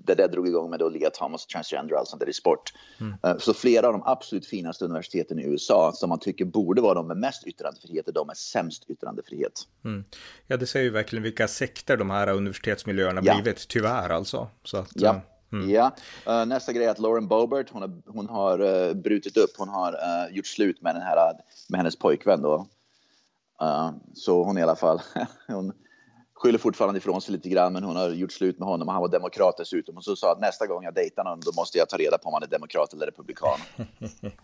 det 0.06 0.16
där 0.16 0.28
drog 0.28 0.48
igång 0.48 0.70
med 0.70 0.80
då 0.80 0.90
Leah 0.90 1.12
Thomas 1.12 1.46
transgender, 1.46 1.96
alltså 1.96 2.18
där 2.18 2.30
i 2.30 2.34
sport. 2.34 2.74
Mm. 3.00 3.40
Så 3.40 3.54
flera 3.54 3.88
av 3.88 3.94
de 3.94 4.04
absolut 4.06 4.46
finaste 4.46 4.86
universiteten 4.86 5.40
i 5.40 5.44
USA 5.44 5.92
som 5.96 6.10
man 6.10 6.20
tycker 6.20 6.46
borde 6.46 6.82
vara 6.82 6.94
de 6.94 7.08
med 7.08 7.18
mest 7.18 7.48
yttrandefrihet, 7.48 8.06
de 8.14 8.30
är 8.30 8.34
sämst 8.34 8.90
yttrandefrihet. 8.90 9.54
Mm. 9.86 10.04
Ja, 10.48 10.58
det 10.58 10.66
säger 10.66 10.84
ju 10.84 10.92
verkligen 10.92 11.24
vilka 11.24 11.48
sekter 11.48 11.98
de 11.98 12.10
här 12.10 12.28
universitetsmiljöerna 12.28 13.22
ja. 13.24 13.34
blivit, 13.34 13.68
tyvärr 13.68 14.10
alltså. 14.10 14.48
Så 14.64 14.78
att, 14.78 14.92
ja. 14.94 15.22
Mm. 15.54 15.70
Ja, 15.70 15.96
uh, 16.28 16.46
nästa 16.46 16.74
grej 16.74 16.86
är 16.86 16.92
att 16.92 17.00
Lauren 17.00 17.28
Bobert, 17.28 17.70
hon 17.70 17.82
har, 17.82 17.92
hon 18.06 18.30
har 18.30 18.62
uh, 18.62 18.94
brutit 18.94 19.38
upp, 19.38 19.52
hon 19.58 19.70
har 19.70 19.94
uh, 19.94 20.36
gjort 20.36 20.48
slut 20.48 20.82
med, 20.82 20.96
den 20.96 21.02
här, 21.02 21.34
med 21.70 21.80
hennes 21.80 21.96
pojkvän 21.96 22.42
då. 22.42 22.68
så 24.14 24.44
hon 24.44 24.58
i 24.58 24.62
alla 24.62 24.76
fall, 24.76 25.02
hon, 25.48 25.74
skyller 26.36 26.60
fortfarande 26.60 26.98
ifrån 26.98 27.22
sig 27.22 27.32
lite 27.32 27.50
grann, 27.50 27.74
men 27.74 27.84
hon 27.84 27.96
har 27.96 28.10
gjort 28.10 28.32
slut 28.32 28.60
med 28.60 28.68
honom 28.68 28.88
och 28.88 28.94
han 28.94 29.02
var 29.02 29.10
demokrat 29.10 29.58
dessutom. 29.58 29.98
Och 29.98 30.04
så 30.04 30.16
sa 30.16 30.32
att 30.32 30.40
nästa 30.40 30.68
gång 30.68 30.84
jag 30.84 30.94
dejtar 30.94 31.24
någon, 31.24 31.40
då 31.40 31.52
måste 31.52 31.78
jag 31.78 31.90
ta 31.90 31.98
reda 31.98 32.18
på 32.18 32.28
om 32.28 32.34
han 32.34 32.44
är 32.44 32.48
demokrat 32.48 32.94
eller 32.94 33.06
republikan. 33.06 33.60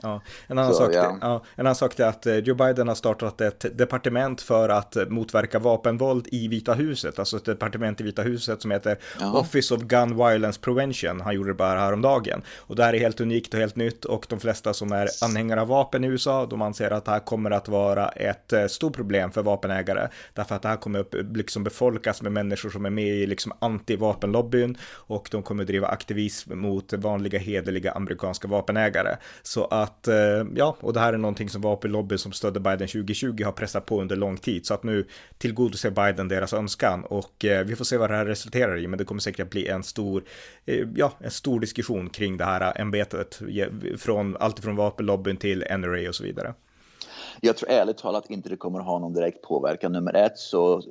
ja, 0.01 0.21
en 0.47 0.57
annan, 0.57 0.73
så, 0.73 0.79
sak, 0.79 0.91
ja. 0.93 1.17
Ja, 1.21 1.43
en 1.55 1.65
annan 1.65 1.75
sak 1.75 1.99
är 1.99 2.05
att 2.05 2.25
eh, 2.25 2.35
Joe 2.35 2.55
Biden 2.55 2.87
har 2.87 2.95
startat 2.95 3.41
ett 3.41 3.77
departement 3.77 4.41
för 4.41 4.69
att 4.69 4.97
motverka 5.07 5.59
vapenvåld 5.59 6.27
i 6.31 6.47
Vita 6.47 6.73
huset, 6.73 7.19
alltså 7.19 7.37
ett 7.37 7.45
departement 7.45 8.01
i 8.01 8.03
Vita 8.03 8.21
huset 8.21 8.61
som 8.61 8.71
heter 8.71 8.99
Jaha. 9.19 9.39
Office 9.39 9.75
of 9.75 9.81
Gun 9.81 10.17
Violence 10.17 10.59
Prevention. 10.59 11.21
Han 11.21 11.35
gjorde 11.35 11.49
det 11.49 11.53
bara 11.53 11.79
häromdagen. 11.79 12.41
Och 12.57 12.75
det 12.75 12.83
här 12.83 12.93
är 12.93 12.99
helt 12.99 13.21
unikt 13.21 13.53
och 13.53 13.59
helt 13.59 13.75
nytt 13.75 14.05
och 14.05 14.25
de 14.29 14.39
flesta 14.39 14.73
som 14.73 14.91
är 14.91 15.07
anhängare 15.21 15.61
av 15.61 15.67
vapen 15.67 16.03
i 16.03 16.07
USA, 16.07 16.45
de 16.45 16.61
anser 16.61 16.91
att 16.91 17.05
det 17.05 17.11
här 17.11 17.19
kommer 17.19 17.51
att 17.51 17.67
vara 17.67 18.09
ett 18.09 18.53
eh, 18.53 18.65
stort 18.65 18.95
problem 18.95 19.31
för 19.31 19.43
vapenägare, 19.43 20.07
därför 20.33 20.55
att 20.55 20.61
det 20.61 20.67
här 20.67 20.77
kommer 20.77 20.99
upp 20.99 21.15
liksom 21.35 21.63
befolkas 21.79 22.21
med 22.21 22.31
människor 22.31 22.69
som 22.69 22.85
är 22.85 22.89
med 22.89 23.07
i 23.07 23.25
liksom 23.25 23.53
anti-vapenlobbyn 23.59 24.77
och 25.07 25.29
de 25.31 25.43
kommer 25.43 25.63
driva 25.63 25.87
aktivism 25.87 26.59
mot 26.59 26.93
vanliga 26.93 27.39
hederliga 27.39 27.91
amerikanska 27.91 28.47
vapenägare. 28.47 29.17
Så 29.41 29.65
att, 29.65 30.07
eh, 30.07 30.45
ja, 30.55 30.75
och 30.79 30.93
det 30.93 30.99
här 30.99 31.13
är 31.13 31.17
någonting 31.17 31.49
som 31.49 31.61
vapenlobbyn 31.61 32.17
som 32.17 32.31
stödde 32.31 32.59
Biden 32.59 32.87
2020 32.87 33.43
har 33.43 33.51
pressat 33.51 33.85
på 33.85 34.01
under 34.01 34.15
lång 34.15 34.37
tid, 34.37 34.65
så 34.65 34.73
att 34.73 34.83
nu 34.83 35.05
tillgodoser 35.37 35.91
Biden 35.91 36.27
deras 36.27 36.53
önskan 36.53 37.03
och 37.03 37.45
eh, 37.45 37.65
vi 37.65 37.75
får 37.75 37.85
se 37.85 37.97
vad 37.97 38.09
det 38.09 38.15
här 38.15 38.25
resulterar 38.25 38.77
i, 38.77 38.87
men 38.87 38.97
det 38.97 39.05
kommer 39.05 39.21
säkert 39.21 39.49
bli 39.49 39.67
en 39.67 39.83
stor, 39.83 40.23
eh, 40.65 40.87
ja, 40.95 41.11
en 41.19 41.31
stor 41.31 41.59
diskussion 41.59 42.09
kring 42.09 42.37
det 42.37 42.45
här 42.45 42.81
ämbetet, 42.81 43.39
från 43.97 44.37
allt 44.37 44.59
från 44.59 44.75
vapenlobbyn 44.75 45.37
till 45.37 45.63
NRA 45.77 46.09
och 46.09 46.15
så 46.15 46.23
vidare. 46.23 46.53
Jag 47.41 47.57
tror 47.57 47.69
ärligt 47.69 47.97
talat 47.97 48.29
inte 48.29 48.49
det 48.49 48.57
kommer 48.57 48.79
att 48.79 48.85
ha 48.85 48.99
någon 48.99 49.13
direkt 49.13 49.41
påverkan. 49.41 49.91
Nummer 49.91 50.13
ett 50.13 50.37
så 50.37 50.81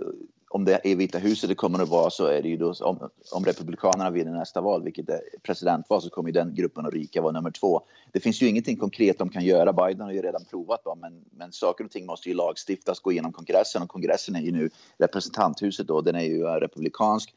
om 0.50 0.64
det 0.64 0.80
är 0.84 0.96
Vita 0.96 1.18
huset 1.18 1.48
det 1.48 1.54
kommer 1.54 1.82
att 1.82 1.88
vara 1.88 2.10
så 2.10 2.26
är 2.26 2.42
det 2.42 2.48
ju 2.48 2.56
då 2.56 2.72
om, 2.80 3.10
om 3.32 3.44
Republikanerna 3.44 4.10
vinner 4.10 4.32
nästa 4.32 4.60
val, 4.60 4.82
vilket 4.82 5.08
är 5.08 5.20
presidentval, 5.42 6.02
så 6.02 6.10
kommer 6.10 6.28
ju 6.28 6.32
den 6.32 6.54
gruppen 6.54 6.86
att 6.86 6.92
ryka 6.92 7.22
vara 7.22 7.32
nummer 7.32 7.50
två. 7.50 7.82
Det 8.12 8.20
finns 8.20 8.42
ju 8.42 8.48
ingenting 8.48 8.76
konkret 8.76 9.18
de 9.18 9.28
kan 9.28 9.44
göra. 9.44 9.72
Biden 9.72 10.00
har 10.00 10.12
ju 10.12 10.22
redan 10.22 10.44
provat 10.44 10.80
då, 10.84 10.94
men, 10.94 11.24
men 11.30 11.52
saker 11.52 11.84
och 11.84 11.90
ting 11.90 12.06
måste 12.06 12.28
ju 12.28 12.34
lagstiftas, 12.34 13.00
gå 13.00 13.12
igenom 13.12 13.32
kongressen 13.32 13.82
och 13.82 13.88
kongressen 13.88 14.36
är 14.36 14.40
ju 14.40 14.52
nu 14.52 14.70
representanthuset 14.98 15.86
då, 15.86 16.00
den 16.00 16.16
är 16.16 16.24
ju 16.24 16.44
republikansk 16.44 17.34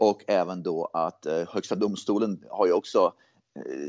och 0.00 0.24
även 0.26 0.62
då 0.62 0.90
att 0.92 1.26
eh, 1.26 1.42
högsta 1.48 1.74
domstolen 1.74 2.44
har 2.50 2.66
ju 2.66 2.72
också 2.72 3.12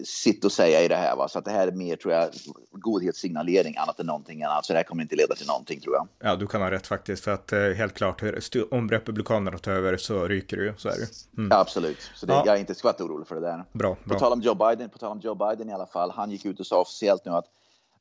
sitt 0.05 0.45
och 0.45 0.51
säga 0.51 0.81
i 0.81 0.87
det 0.87 0.95
här. 0.95 1.15
Va? 1.15 1.27
Så 1.27 1.39
att 1.39 1.45
det 1.45 1.51
här 1.51 1.67
är 1.67 1.71
mer, 1.71 1.95
tror 1.95 2.13
jag, 2.13 2.29
godhetssignalering 2.71 3.77
annat 3.77 3.99
än 3.99 4.05
någonting 4.05 4.43
annat. 4.43 4.65
Så 4.65 4.73
det 4.73 4.79
här 4.79 4.83
kommer 4.83 5.03
inte 5.03 5.15
leda 5.15 5.35
till 5.35 5.47
någonting, 5.47 5.79
tror 5.79 5.95
jag. 5.95 6.07
Ja, 6.19 6.35
du 6.35 6.47
kan 6.47 6.61
ha 6.61 6.71
rätt 6.71 6.87
faktiskt. 6.87 7.23
För 7.23 7.31
att 7.31 7.53
eh, 7.53 7.59
helt 7.59 7.93
klart, 7.93 8.23
om 8.71 8.89
Republikanerna 8.89 9.57
tar 9.57 9.71
över 9.71 9.97
så 9.97 10.27
ryker 10.27 10.57
det 10.57 10.63
ju. 10.63 10.73
Så 10.77 10.89
är 10.89 10.97
det 10.97 11.37
mm. 11.37 11.49
ja, 11.51 11.59
Absolut. 11.59 12.11
Så 12.15 12.25
det, 12.25 12.33
ja. 12.33 12.43
jag 12.45 12.55
är 12.55 12.59
inte 12.59 12.75
skvatt 12.75 13.01
orolig 13.01 13.27
för 13.27 13.35
det 13.35 13.41
där. 13.41 13.63
Bra, 13.73 13.97
bra. 14.03 14.13
På 14.13 14.19
tal 14.19 14.33
om 14.33 14.41
Joe 14.41 14.55
Biden, 14.55 14.89
på 14.89 14.97
tal 14.97 15.11
om 15.11 15.19
Joe 15.19 15.35
Biden 15.35 15.69
i 15.69 15.73
alla 15.73 15.87
fall. 15.87 16.11
Han 16.11 16.31
gick 16.31 16.45
ut 16.45 16.59
och 16.59 16.67
sa 16.67 16.81
officiellt 16.81 17.25
nu 17.25 17.31
att, 17.31 17.45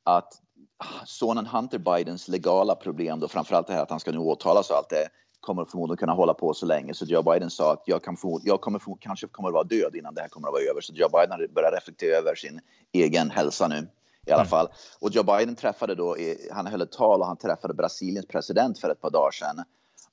att 0.05 0.33
sonen 1.05 1.47
Hunter 1.47 1.79
Bidens 1.79 2.29
legala 2.29 2.75
problem, 2.75 3.21
då 3.21 3.29
framförallt 3.29 3.67
det 3.67 3.73
här 3.73 3.83
att 3.83 3.91
han 3.91 4.01
ska 4.01 4.13
nu 4.13 4.19
åtalas 4.19 4.71
och 4.71 4.77
allt 4.77 4.91
det, 4.91 5.09
kommer 5.41 5.65
förmodligen 5.65 5.97
kunna 5.97 6.13
hålla 6.13 6.35
på 6.35 6.55
så 6.55 6.67
länge. 6.67 6.95
Så 6.95 7.05
Joe 7.05 7.23
Biden 7.23 7.51
sa 7.51 7.73
att 7.73 7.83
jag, 7.87 8.03
kan 8.05 8.17
få, 8.17 8.41
jag 8.45 8.61
kommer 8.61 8.81
kanske 9.01 9.27
kommer 9.27 9.49
att 9.49 9.55
vara 9.55 9.65
död 9.65 9.97
innan 9.97 10.15
det 10.15 10.21
här 10.21 10.29
kommer 10.29 10.49
att 10.49 10.53
vara 10.53 10.63
över. 10.63 10.81
Så 10.81 10.93
Joe 10.93 11.09
Biden 11.09 11.55
börjar 11.55 11.73
reflektera 11.73 12.17
över 12.17 12.35
sin 12.35 12.61
egen 12.93 13.31
hälsa 13.31 13.69
nu 13.69 13.89
i 14.27 14.31
alla 14.31 14.43
mm. 14.43 14.51
fall. 14.51 14.69
Och 15.01 15.11
Joe 15.11 15.23
Biden 15.23 15.57
träffade 15.57 15.95
då, 15.95 16.17
han 16.53 16.67
höll 16.67 16.83
ett 16.83 16.93
tal 16.93 17.21
och 17.21 17.27
han 17.27 17.37
träffade 17.37 17.75
Brasiliens 17.75 18.27
president 18.27 18.79
för 18.79 18.91
ett 18.91 19.01
par 19.01 19.11
dagar 19.11 19.31
sedan. 19.31 19.65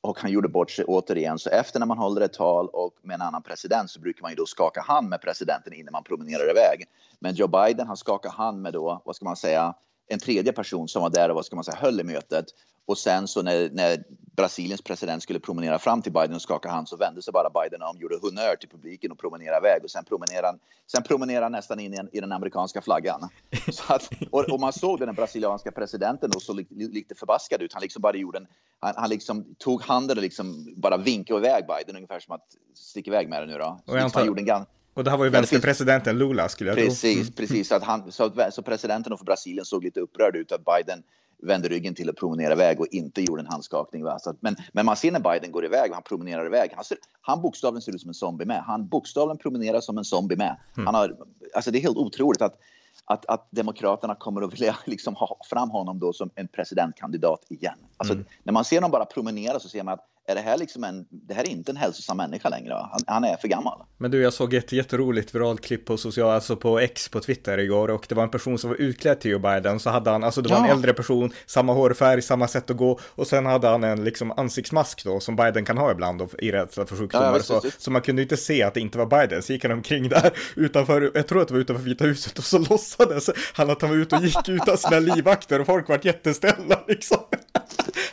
Och 0.02 0.20
han 0.20 0.32
gjorde 0.32 0.48
bort 0.48 0.72
sig 0.72 0.86
återigen. 0.86 1.40
Så 1.40 1.50
efter 1.50 1.80
när 1.80 1.86
man 1.86 1.98
håller 1.98 2.22
ett 2.22 2.34
tal 2.34 2.68
och 2.68 2.94
med 3.02 3.16
en 3.16 3.22
annan 3.22 3.42
president 3.42 3.90
så 3.90 4.00
brukar 4.00 4.22
man 4.22 4.32
ju 4.32 4.36
då 4.36 4.46
skaka 4.46 4.82
hand 4.82 5.10
med 5.10 5.22
presidenten 5.22 5.74
innan 5.74 5.92
man 5.92 6.04
promenerar 6.04 6.50
iväg. 6.52 6.86
Men 7.20 7.36
Joe 7.36 7.48
Biden 7.48 7.88
han 7.88 7.98
skakar 7.98 8.30
hand 8.30 8.62
med 8.62 8.74
då, 8.74 9.02
vad 9.06 9.16
ska 9.16 9.26
man 9.26 9.36
säga, 9.36 9.74
en 10.08 10.20
tredje 10.20 10.54
person 10.54 10.88
som 10.88 11.02
var 11.02 11.10
där 11.10 11.30
och 11.30 11.36
vad 11.36 11.46
ska 11.46 11.56
man 11.56 11.64
säga, 11.64 11.78
höll 11.78 12.00
i 12.00 12.04
mötet. 12.04 12.46
Och 12.88 12.98
sen 12.98 13.28
så 13.28 13.42
när, 13.42 13.70
när 13.70 14.04
Brasiliens 14.36 14.82
president 14.82 15.24
skulle 15.24 15.40
promenera 15.40 15.80
fram 15.80 16.02
till 16.02 16.12
Biden 16.12 16.36
och 16.36 16.42
skaka 16.42 16.70
hand 16.70 16.90
så 16.90 16.98
vände 16.98 17.22
sig 17.22 17.34
bara 17.34 17.50
Biden 17.50 17.82
om, 17.82 17.98
gjorde 17.98 18.18
honnör 18.22 18.56
till 18.56 18.70
publiken 18.70 19.12
och 19.12 19.20
promenerade 19.20 19.68
iväg. 19.68 19.84
Och 19.84 19.92
sen 19.92 20.06
promenerade 20.06 20.58
sen 20.92 21.04
promenerade 21.04 21.46
han 21.46 21.52
nästan 21.52 21.80
in 21.80 21.94
i, 21.94 21.98
en, 21.98 22.10
i 22.12 22.20
den 22.20 22.32
amerikanska 22.32 22.82
flaggan. 22.82 23.30
Så 23.72 23.94
att, 23.94 24.10
och, 24.32 24.50
och, 24.50 24.60
man 24.60 24.74
såg 24.74 25.00
den 25.00 25.16
brasilianska 25.16 25.72
presidenten 25.72 26.32
och 26.36 26.42
så 26.42 26.54
li, 26.54 26.68
lite 26.70 27.16
förbaskad 27.16 27.62
ut. 27.62 27.74
Han 27.74 27.82
liksom 27.82 28.02
bara 28.02 28.18
gjorde 28.18 28.38
en, 28.38 28.48
han, 28.80 28.94
han 28.98 29.10
liksom 29.10 29.56
tog 29.58 29.82
handen 29.82 30.18
och 30.18 30.24
liksom 30.24 30.74
bara 30.78 30.98
vinkade 30.98 31.40
iväg 31.40 31.64
Biden 31.68 31.96
ungefär 31.96 32.20
som 32.20 32.36
att 32.36 32.48
sticka 32.74 33.12
iväg 33.12 33.30
med 33.30 33.42
det 33.42 33.46
nu 33.46 33.58
då. 33.58 33.80
Och 33.86 33.98
han 34.14 34.26
gjorde 34.26 34.42
en, 34.42 34.66
och 34.96 35.04
det 35.04 35.10
här 35.10 35.18
var 35.18 35.26
ju 35.26 35.32
vänsterpresidenten 35.32 36.18
Lula 36.18 36.50
skulle 36.50 36.70
jag 36.70 36.78
precis, 36.78 37.02
tro. 37.02 37.22
Mm. 37.22 37.34
Precis, 37.34 37.72
att 37.72 37.84
han, 37.84 38.12
så, 38.12 38.32
så 38.52 38.62
presidenten 38.62 39.18
för 39.18 39.26
Brasilien 39.26 39.66
såg 39.66 39.84
lite 39.84 40.00
upprörd 40.00 40.36
ut 40.36 40.52
att 40.52 40.66
Biden 40.66 41.04
vände 41.44 41.70
ryggen 41.70 41.96
till 41.96 42.10
att 42.10 42.16
promenera 42.16 42.54
iväg 42.54 42.80
och 42.80 42.88
inte 42.88 43.22
gjorde 43.22 43.42
en 43.42 43.48
handskakning. 43.48 44.04
Va? 44.04 44.20
Så 44.20 44.30
att, 44.30 44.42
men, 44.42 44.56
men 44.74 44.86
man 44.86 44.96
ser 44.96 45.12
när 45.12 45.20
Biden 45.20 45.52
går 45.52 45.66
iväg 45.66 45.90
och 45.90 45.96
han 45.96 46.04
promenerar 46.04 46.46
iväg. 46.46 46.72
Han, 46.76 46.84
ser, 46.84 46.98
han 47.22 47.42
bokstavligen 47.42 47.82
ser 47.82 47.96
ut 47.96 48.02
som 48.02 48.10
en 48.10 48.14
zombie 48.14 48.46
med. 48.46 48.64
Han 48.64 48.88
bokstavligen 48.88 49.38
promenerar 49.38 49.82
som 49.82 49.98
en 49.98 50.06
zombie 50.06 50.36
med. 50.36 50.58
Mm. 50.78 50.86
Han 50.86 50.96
har, 50.96 51.16
alltså 51.54 51.72
det 51.72 51.78
är 51.78 51.82
helt 51.82 51.98
otroligt 51.98 52.42
att, 52.42 52.60
att, 53.06 53.26
att 53.26 53.48
Demokraterna 53.52 54.16
kommer 54.16 54.42
att 54.42 54.54
vilja 54.54 54.76
liksom 54.86 55.16
ha 55.16 55.38
fram 55.50 55.70
honom 55.70 56.00
då 56.00 56.14
som 56.14 56.30
en 56.36 56.48
presidentkandidat 56.48 57.46
igen. 57.50 57.78
Alltså, 57.98 58.14
mm. 58.14 58.26
När 58.44 58.54
man 58.54 58.66
ser 58.66 58.78
honom 58.78 58.92
bara 58.92 59.06
promenera 59.06 59.60
så 59.60 59.70
ser 59.70 59.84
man 59.84 59.94
att 59.94 60.08
är 60.28 60.36
det 60.36 60.42
här 60.42 60.58
liksom 60.58 60.84
en, 60.84 61.06
det 61.10 61.34
här 61.34 61.44
är 61.44 61.48
inte 61.48 61.72
en 61.72 61.78
hälsosam 61.78 62.18
människa 62.18 62.50
längre. 62.50 62.74
Han, 62.74 63.00
han, 63.08 63.24
är 63.24 63.38
för 63.38 63.48
gammal. 63.48 63.84
Men 63.98 64.12
du, 64.12 64.22
jag 64.22 64.34
såg 64.34 64.54
ett 64.54 64.72
jätteroligt 64.72 65.36
viralt 65.36 65.62
klipp 65.62 65.86
på 65.86 65.98
social, 65.98 66.30
alltså 66.30 66.56
på 66.56 66.80
X 66.80 67.10
på 67.10 67.20
Twitter 67.20 67.58
igår 67.58 67.90
och 67.90 68.06
det 68.10 68.16
var 68.16 68.24
en 68.24 68.30
person 68.30 68.58
som 68.58 68.70
var 68.70 68.78
utklädd 68.78 69.20
till 69.20 69.32
Joe 69.32 69.40
Biden. 69.40 69.80
Så 69.80 69.90
hade 69.90 70.10
han, 70.10 70.24
alltså 70.24 70.42
det 70.42 70.50
var 70.50 70.58
ja. 70.58 70.66
en 70.66 70.72
äldre 70.72 70.94
person, 70.94 71.34
samma 71.46 71.74
hårfärg, 71.74 72.22
samma 72.22 72.48
sätt 72.48 72.70
att 72.70 72.78
gå 72.78 73.00
och 73.04 73.28
sen 73.28 73.46
hade 73.46 73.68
han 73.68 73.84
en 73.84 74.04
liksom 74.04 74.32
ansiktsmask 74.32 75.04
då 75.04 75.20
som 75.20 75.36
Biden 75.36 75.66
kan 75.66 75.78
ha 75.78 75.92
ibland 75.92 76.20
då, 76.20 76.30
i 76.40 76.52
rädsla 76.52 76.86
för 76.86 76.96
sjukdomar. 76.96 77.34
Ja, 77.34 77.40
så, 77.40 77.62
så 77.78 77.92
man 77.92 78.02
kunde 78.02 78.22
inte 78.22 78.38
se 78.38 78.64
att 78.64 78.74
det 78.74 78.80
inte 78.80 78.98
var 78.98 79.06
Biden. 79.06 79.44
Så 79.44 79.54
gick 79.54 79.64
han 79.64 79.72
omkring 79.72 80.10
där 80.10 80.32
utanför, 80.56 81.12
jag 81.16 81.28
tror 81.28 81.42
att 81.42 81.48
det 81.48 81.54
var 81.54 81.62
utanför 81.62 81.84
Vita 81.84 82.04
huset 82.04 82.38
och 82.38 82.46
så 82.46 82.58
låtsades 82.58 83.30
han 83.54 83.70
att 83.70 83.82
han 83.82 83.90
var 83.90 83.98
ute 83.98 84.16
och 84.16 84.24
gick 84.24 84.50
utan 84.50 84.78
sina 84.78 85.00
livvakter 85.00 85.60
och 85.60 85.66
folk 85.66 85.90
vart 85.90 86.06
jätteställda 86.06 86.80
liksom. 86.88 87.20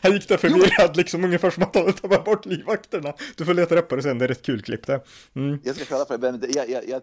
Han 0.02 0.12
gick 0.12 0.28
där 0.28 0.36
förvirrad, 0.36 0.96
liksom 0.96 1.24
ungefär 1.24 1.50
som 1.50 1.62
att 1.62 1.74
han 1.74 1.84
tappar 2.02 2.24
bort 2.24 2.46
livvakterna. 2.46 3.12
Du 3.36 3.44
får 3.44 3.54
leta 3.54 3.78
upp 3.78 3.90
det 3.90 4.02
sen, 4.02 4.18
det 4.18 4.24
är 4.24 4.28
rätt 4.28 4.42
kul 4.42 4.62
klipp 4.62 4.86
det. 4.86 5.00
Mm. 5.34 5.60
Jag 5.64 5.76
ska 5.76 5.84
kolla 5.84 6.04
på 6.04 6.16
det, 6.16 6.32
men 6.32 6.52
jag, 6.54 6.70
jag, 6.70 6.88
jag, 6.88 7.02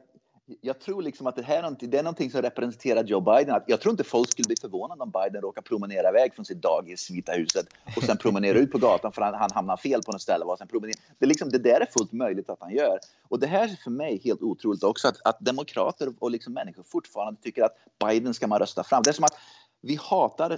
jag 0.62 0.80
tror 0.80 1.02
liksom 1.02 1.28
att 1.28 1.36
det 1.36 1.44
här 1.44 1.58
är 1.58 1.62
någonting, 1.62 1.90
det 1.90 2.00
är 2.00 2.04
någonting 2.04 2.32
som 2.32 2.42
representerar 2.42 3.04
Joe 3.04 3.22
Biden. 3.22 3.62
jag 3.68 3.82
tror 3.82 3.92
inte 3.92 4.04
folk 4.04 4.32
skulle 4.32 4.48
bli 4.48 4.56
förvånade 4.62 5.04
om 5.04 5.12
Biden 5.12 5.42
råkar 5.42 5.62
promenera 5.62 6.10
iväg 6.10 6.36
från 6.36 6.46
sitt 6.46 6.62
dagis, 6.62 7.10
Vita 7.10 7.32
huset, 7.32 7.68
och 7.98 8.04
sen 8.04 8.18
promenera 8.18 8.58
ut 8.58 8.72
på 8.72 8.78
gatan 8.78 9.12
för 9.12 9.22
han, 9.22 9.34
han 9.34 9.52
hamnar 9.54 9.78
fel 9.78 10.04
på 10.04 10.12
något 10.12 10.22
ställe. 10.22 10.46
Och 10.46 10.58
sen 10.58 10.68
promenera. 10.68 10.98
Det, 11.20 11.26
är 11.26 11.28
liksom, 11.28 11.50
det 11.50 11.58
där 11.58 11.82
är 11.82 11.88
fullt 11.98 12.12
möjligt 12.12 12.50
att 12.50 12.58
han 12.60 12.74
gör. 12.74 13.00
Och 13.28 13.40
det 13.40 13.48
här 13.48 13.64
är 13.64 13.84
för 13.84 13.92
mig 13.92 14.22
helt 14.24 14.42
otroligt 14.42 14.84
också, 14.84 15.08
att, 15.08 15.18
att 15.24 15.40
demokrater 15.40 16.14
och 16.20 16.32
liksom 16.32 16.54
människor 16.54 16.84
fortfarande 16.84 17.42
tycker 17.42 17.64
att 17.64 17.76
Biden 18.06 18.34
ska 18.34 18.48
man 18.48 18.60
rösta 18.60 18.84
fram. 18.84 19.04
Det 19.04 19.10
är 19.10 19.14
som 19.14 19.26
att 19.26 19.38
vi 19.82 19.96
hatar 19.96 20.52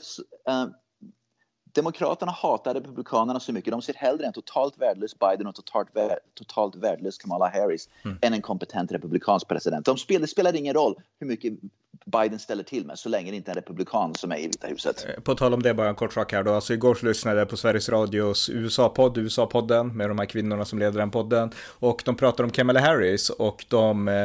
eh, 0.47 0.65
Demokraterna 1.73 2.31
hatar 2.31 2.73
Republikanerna 2.73 3.39
så 3.39 3.53
mycket. 3.53 3.71
De 3.71 3.81
ser 3.81 3.93
hellre 3.93 4.25
en 4.25 4.33
totalt 4.33 4.77
värdelös 4.77 5.19
Biden 5.19 5.47
och 5.47 5.55
totalt, 5.55 5.89
totalt 6.33 6.75
värdelös 6.75 7.17
Kamala 7.17 7.49
Harris 7.49 7.89
mm. 8.05 8.17
än 8.21 8.33
en 8.33 8.41
kompetent 8.41 8.91
republikansk 8.91 9.47
president. 9.47 9.85
De 9.85 9.97
spel, 9.97 10.21
det 10.21 10.27
spelar 10.27 10.55
ingen 10.55 10.73
roll 10.73 10.95
hur 11.19 11.27
mycket 11.27 11.53
Biden 12.05 12.39
ställer 12.39 12.63
till 12.63 12.85
med 12.85 12.99
så 12.99 13.09
länge 13.09 13.31
det 13.31 13.37
inte 13.37 13.51
är 13.51 13.53
en 13.53 13.61
republikan 13.61 14.15
som 14.15 14.31
är 14.31 14.37
i 14.37 14.47
Vita 14.47 14.67
huset. 14.67 15.05
Eh, 15.09 15.21
på 15.21 15.35
tal 15.35 15.53
om 15.53 15.63
det, 15.63 15.73
bara 15.73 15.89
en 15.89 15.95
kort 15.95 16.13
sak 16.13 16.33
här 16.33 16.43
då. 16.43 16.53
Alltså 16.53 16.73
igår 16.73 16.95
så 16.95 17.05
lyssnade 17.05 17.39
jag 17.39 17.49
på 17.49 17.57
Sveriges 17.57 17.89
Radios 17.89 18.49
USA-podd, 18.49 19.17
USA-podden 19.17 19.93
med 19.93 20.09
de 20.09 20.19
här 20.19 20.25
kvinnorna 20.25 20.65
som 20.65 20.79
leder 20.79 20.99
den 20.99 21.11
podden. 21.11 21.51
Och 21.79 22.01
de 22.05 22.15
pratade 22.15 22.43
om 22.43 22.49
Kamala 22.49 22.79
Harris 22.79 23.29
och 23.29 23.65
de 23.67 24.07
eh, 24.07 24.15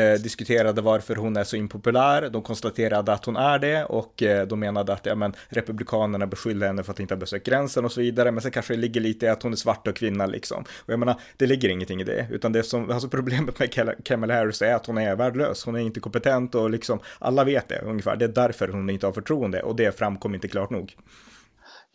eh, 0.00 0.20
diskuterade 0.20 0.82
varför 0.82 1.16
hon 1.16 1.36
är 1.36 1.44
så 1.44 1.56
impopulär. 1.56 2.30
De 2.30 2.42
konstaterade 2.42 3.12
att 3.12 3.24
hon 3.24 3.36
är 3.36 3.58
det 3.58 3.84
och 3.84 4.22
eh, 4.22 4.46
de 4.46 4.60
menade 4.60 4.92
att 4.92 5.06
ja, 5.06 5.14
men, 5.14 5.34
republikanerna 5.48 6.26
beskyller 6.26 6.66
henne 6.66 6.82
för 6.82 6.92
att 6.92 7.00
inte 7.00 7.14
ha 7.14 7.18
besökt 7.18 7.46
gränsen 7.46 7.84
och 7.84 7.92
så 7.92 8.00
vidare. 8.00 8.30
Men 8.30 8.42
sen 8.42 8.50
kanske 8.50 8.74
det 8.74 8.80
ligger 8.80 9.00
lite 9.00 9.26
i 9.26 9.28
att 9.28 9.42
hon 9.42 9.52
är 9.52 9.56
svart 9.56 9.86
och 9.86 9.96
kvinna 9.96 10.26
liksom. 10.26 10.64
Och 10.78 10.92
jag 10.92 10.98
menar, 10.98 11.20
det 11.36 11.46
ligger 11.46 11.68
ingenting 11.68 12.00
i 12.00 12.04
det. 12.04 12.26
Utan 12.30 12.52
det 12.52 12.62
som, 12.62 12.90
alltså 12.90 13.08
problemet 13.14 13.58
med 13.58 13.94
Kamala 14.04 14.34
Harris 14.34 14.62
är 14.62 14.74
att 14.74 14.86
hon 14.86 14.98
är 14.98 15.16
värdelös. 15.16 15.64
Hon 15.64 15.74
är 15.74 15.80
inte 15.80 16.00
kompetent 16.00 16.54
och 16.54 16.70
liksom 16.70 17.00
alla 17.18 17.44
vet 17.44 17.68
det 17.68 17.78
ungefär. 17.78 18.16
Det 18.16 18.24
är 18.24 18.28
därför 18.28 18.68
hon 18.68 18.90
inte 18.90 19.06
har 19.06 19.12
förtroende 19.12 19.62
och 19.62 19.76
det 19.76 19.98
framkom 19.98 20.34
inte 20.34 20.48
klart 20.48 20.70
nog. 20.70 20.96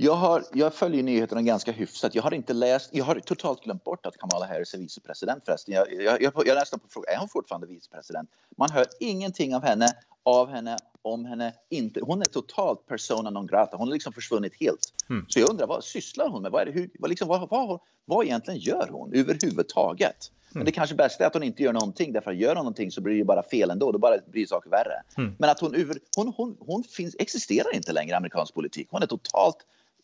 Jag, 0.01 0.15
har, 0.15 0.43
jag 0.53 0.73
följer 0.73 1.03
nyheterna 1.03 1.41
ganska 1.41 1.71
hyfsat. 1.71 2.15
Jag 2.15 2.23
har 2.23 2.33
inte 2.33 2.53
läst, 2.53 2.89
jag 2.93 3.05
har 3.05 3.19
totalt 3.19 3.63
glömt 3.63 3.83
bort 3.83 4.05
att 4.05 4.17
Kamala 4.17 4.45
Harris 4.45 4.73
är 4.73 4.77
vicepresident 4.77 5.45
förresten. 5.45 5.73
Jag, 5.73 5.93
jag, 5.93 6.21
jag, 6.21 6.33
jag 6.35 6.55
läste 6.55 6.79
på 6.79 6.87
frågan, 6.89 7.13
är 7.15 7.19
hon 7.19 7.29
fortfarande 7.29 7.67
vicepresident? 7.67 8.29
Man 8.57 8.69
hör 8.71 8.85
ingenting 8.99 9.55
av 9.55 9.63
henne, 9.63 9.87
av 10.25 10.49
henne, 10.49 10.77
om 11.01 11.25
henne. 11.25 11.53
Inte. 11.69 11.99
Hon 12.03 12.21
är 12.21 12.25
totalt 12.25 12.87
persona 12.87 13.29
non 13.29 13.47
grata. 13.47 13.77
Hon 13.77 13.87
har 13.87 13.93
liksom 13.93 14.13
försvunnit 14.13 14.53
helt. 14.59 14.93
Mm. 15.09 15.25
Så 15.29 15.39
jag 15.39 15.49
undrar, 15.49 15.67
vad 15.67 15.83
sysslar 15.83 16.29
hon 16.29 16.41
med? 16.41 16.51
Vad, 16.51 16.61
är 16.61 16.65
det, 16.65 16.71
hur, 16.71 16.89
vad, 16.99 17.09
liksom, 17.09 17.27
vad, 17.27 17.49
vad, 17.49 17.79
vad 18.05 18.25
egentligen 18.25 18.59
gör 18.59 18.87
hon 18.91 19.13
överhuvudtaget? 19.13 20.31
Men 20.51 20.65
det 20.65 20.71
kanske 20.71 20.95
bästa 20.95 21.23
är 21.23 21.27
att 21.27 21.33
hon 21.33 21.43
inte 21.43 21.63
gör 21.63 21.73
någonting, 21.73 22.13
därför 22.13 22.31
att 22.31 22.37
gör 22.37 22.55
hon 22.55 22.63
någonting 22.63 22.91
så 22.91 23.01
blir 23.01 23.13
det 23.13 23.17
ju 23.17 23.23
bara 23.23 23.43
fel 23.43 23.69
ändå, 23.69 23.91
då 23.91 23.99
bara 23.99 24.15
blir 24.27 24.45
saker 24.45 24.69
värre. 24.69 25.03
Mm. 25.17 25.35
Men 25.39 25.49
att 25.49 25.59
hon, 25.59 25.93
hon, 26.15 26.33
hon, 26.37 26.57
hon 26.59 26.83
finns, 26.83 27.15
existerar 27.19 27.75
inte 27.75 27.93
längre 27.93 28.11
i 28.11 28.13
amerikansk 28.13 28.53
politik. 28.53 28.87
Hon 28.91 29.03
är 29.03 29.07
totalt, 29.07 29.57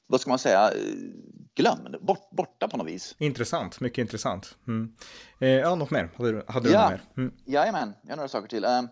vad 0.08 0.22
ska 0.22 0.30
man 0.30 0.40
säga, 0.40 0.72
glömd, 1.56 1.98
bort, 2.02 2.30
borta 2.32 2.68
på 2.68 2.78
något 2.78 2.88
vis. 2.88 3.16
Intressant, 3.20 3.80
mycket 3.80 3.98
intressant. 3.98 4.58
Mm. 4.68 4.96
Eh, 5.40 5.50
ja, 5.50 5.76
något 5.76 5.92
mer? 5.92 6.10
Hade 6.16 6.32
du, 6.32 6.44
hade 6.48 6.68
du 6.68 6.74
ja, 6.74 6.82
något 6.82 6.92
mer? 6.92 7.24
Mm. 7.24 7.34
Jajamän, 7.46 7.94
jag 8.02 8.12
har 8.12 8.16
några 8.16 8.28
saker 8.28 8.48
till. 8.48 8.66
Um, 8.66 8.90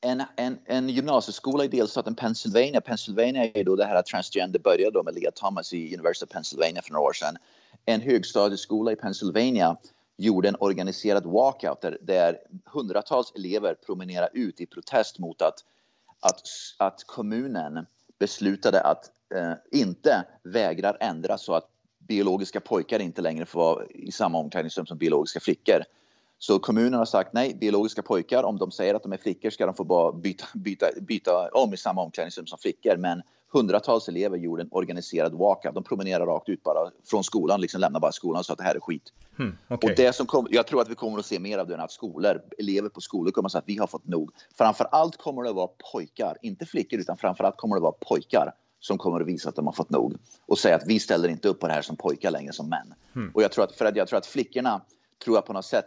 en, 0.00 0.22
en, 0.36 0.58
en 0.64 0.88
gymnasieskola 0.88 1.64
i 1.64 1.68
delstaten 1.68 2.14
Pennsylvania. 2.14 2.80
Pennsylvania 2.80 3.44
är 3.54 3.64
då 3.64 3.76
det 3.76 3.84
här 3.84 4.02
transgender 4.02 4.58
började 4.58 4.90
då 4.90 5.02
med 5.02 5.14
Leah 5.14 5.32
Thomas 5.32 5.72
i 5.72 5.94
University 5.94 6.24
of 6.24 6.30
Pennsylvania 6.30 6.82
för 6.82 6.92
några 6.92 7.08
år 7.08 7.12
sedan. 7.12 7.36
En 7.84 8.00
högstadieskola 8.00 8.92
i 8.92 8.96
Pennsylvania 8.96 9.76
gjorde 10.16 10.48
en 10.48 10.56
organiserad 10.60 11.26
walkout 11.26 11.80
där, 11.80 11.98
där 12.00 12.38
hundratals 12.64 13.32
elever 13.36 13.74
promenerade 13.74 14.38
ut 14.38 14.60
i 14.60 14.66
protest 14.66 15.18
mot 15.18 15.42
att, 15.42 15.64
att, 16.20 16.40
att 16.78 17.04
kommunen 17.06 17.86
beslutade 18.18 18.80
att 18.80 19.10
eh, 19.34 19.52
inte 19.72 20.24
vägrar 20.42 20.96
ändra 21.00 21.38
så 21.38 21.54
att 21.54 21.68
biologiska 21.98 22.60
pojkar 22.60 22.98
inte 22.98 23.22
längre 23.22 23.46
får 23.46 23.60
vara 23.60 23.86
i 23.86 24.12
samma 24.12 24.38
omklädningsrum 24.38 24.86
som 24.86 24.98
biologiska 24.98 25.40
flickor. 25.40 25.82
Så 26.38 26.58
kommunen 26.58 26.94
har 26.94 27.04
sagt 27.04 27.32
nej, 27.32 27.54
biologiska 27.54 28.02
pojkar, 28.02 28.42
om 28.42 28.58
de 28.58 28.70
säger 28.70 28.94
att 28.94 29.02
de 29.02 29.12
är 29.12 29.16
flickor 29.16 29.50
ska 29.50 29.66
de 29.66 29.74
få 29.74 29.84
bara 29.84 30.12
byta, 30.12 30.46
byta, 30.54 30.86
byta 31.00 31.48
om 31.48 31.74
i 31.74 31.76
samma 31.76 32.02
omklädningsrum 32.02 32.46
som 32.46 32.58
flickor. 32.58 32.96
Men 32.96 33.22
hundratals 33.52 34.08
elever 34.08 34.38
gjorde 34.38 34.62
en 34.62 34.68
organiserad 34.70 35.34
walkout. 35.34 35.74
De 35.74 35.84
promenerade 35.84 36.30
rakt 36.30 36.48
ut 36.48 36.62
bara 36.62 36.90
från 37.04 37.24
skolan, 37.24 37.60
liksom 37.60 37.80
lämnade 37.80 38.00
bara 38.00 38.12
skolan 38.12 38.44
sa 38.44 38.52
att 38.52 38.58
det 38.58 38.64
här 38.64 38.74
är 38.74 38.80
skit. 38.80 39.12
Hmm, 39.36 39.58
okay. 39.68 39.90
Och 39.90 39.96
det 39.96 40.12
som 40.12 40.26
kom, 40.26 40.46
jag 40.50 40.66
tror 40.66 40.82
att 40.82 40.88
vi 40.88 40.94
kommer 40.94 41.18
att 41.18 41.26
se 41.26 41.38
mer 41.38 41.58
av 41.58 41.66
det, 41.66 41.82
att 41.82 41.92
skolor, 41.92 42.42
elever 42.58 42.88
på 42.88 43.00
skolor 43.00 43.30
kommer 43.30 43.46
att 43.46 43.52
säga 43.52 43.60
att 43.60 43.68
vi 43.68 43.76
har 43.76 43.86
fått 43.86 44.06
nog. 44.06 44.30
Framför 44.58 44.84
allt 44.84 45.16
kommer 45.16 45.42
det 45.42 45.50
att 45.50 45.56
vara 45.56 45.70
pojkar, 45.92 46.36
inte 46.42 46.66
flickor, 46.66 47.00
utan 47.00 47.16
framför 47.16 47.44
allt 47.44 47.56
kommer 47.56 47.74
det 47.74 47.78
att 47.78 47.82
vara 47.82 47.92
pojkar 47.92 48.52
som 48.80 48.98
kommer 48.98 49.20
att 49.20 49.26
visa 49.26 49.48
att 49.48 49.56
de 49.56 49.66
har 49.66 49.72
fått 49.72 49.90
nog 49.90 50.14
och 50.46 50.58
säga 50.58 50.76
att 50.76 50.86
vi 50.86 51.00
ställer 51.00 51.28
inte 51.28 51.48
upp 51.48 51.60
på 51.60 51.66
det 51.66 51.72
här 51.72 51.82
som 51.82 51.96
pojkar 51.96 52.30
längre 52.30 52.52
som 52.52 52.68
män. 52.68 52.94
Hmm. 53.12 53.30
Och 53.34 53.42
jag 53.42 53.52
tror 53.52 53.64
att, 53.64 53.72
för 53.72 53.84
att 53.84 53.96
jag 53.96 54.08
tror 54.08 54.18
att 54.18 54.26
flickorna 54.26 54.82
tror 55.24 55.36
jag 55.36 55.46
på 55.46 55.52
något 55.52 55.64
sätt 55.64 55.86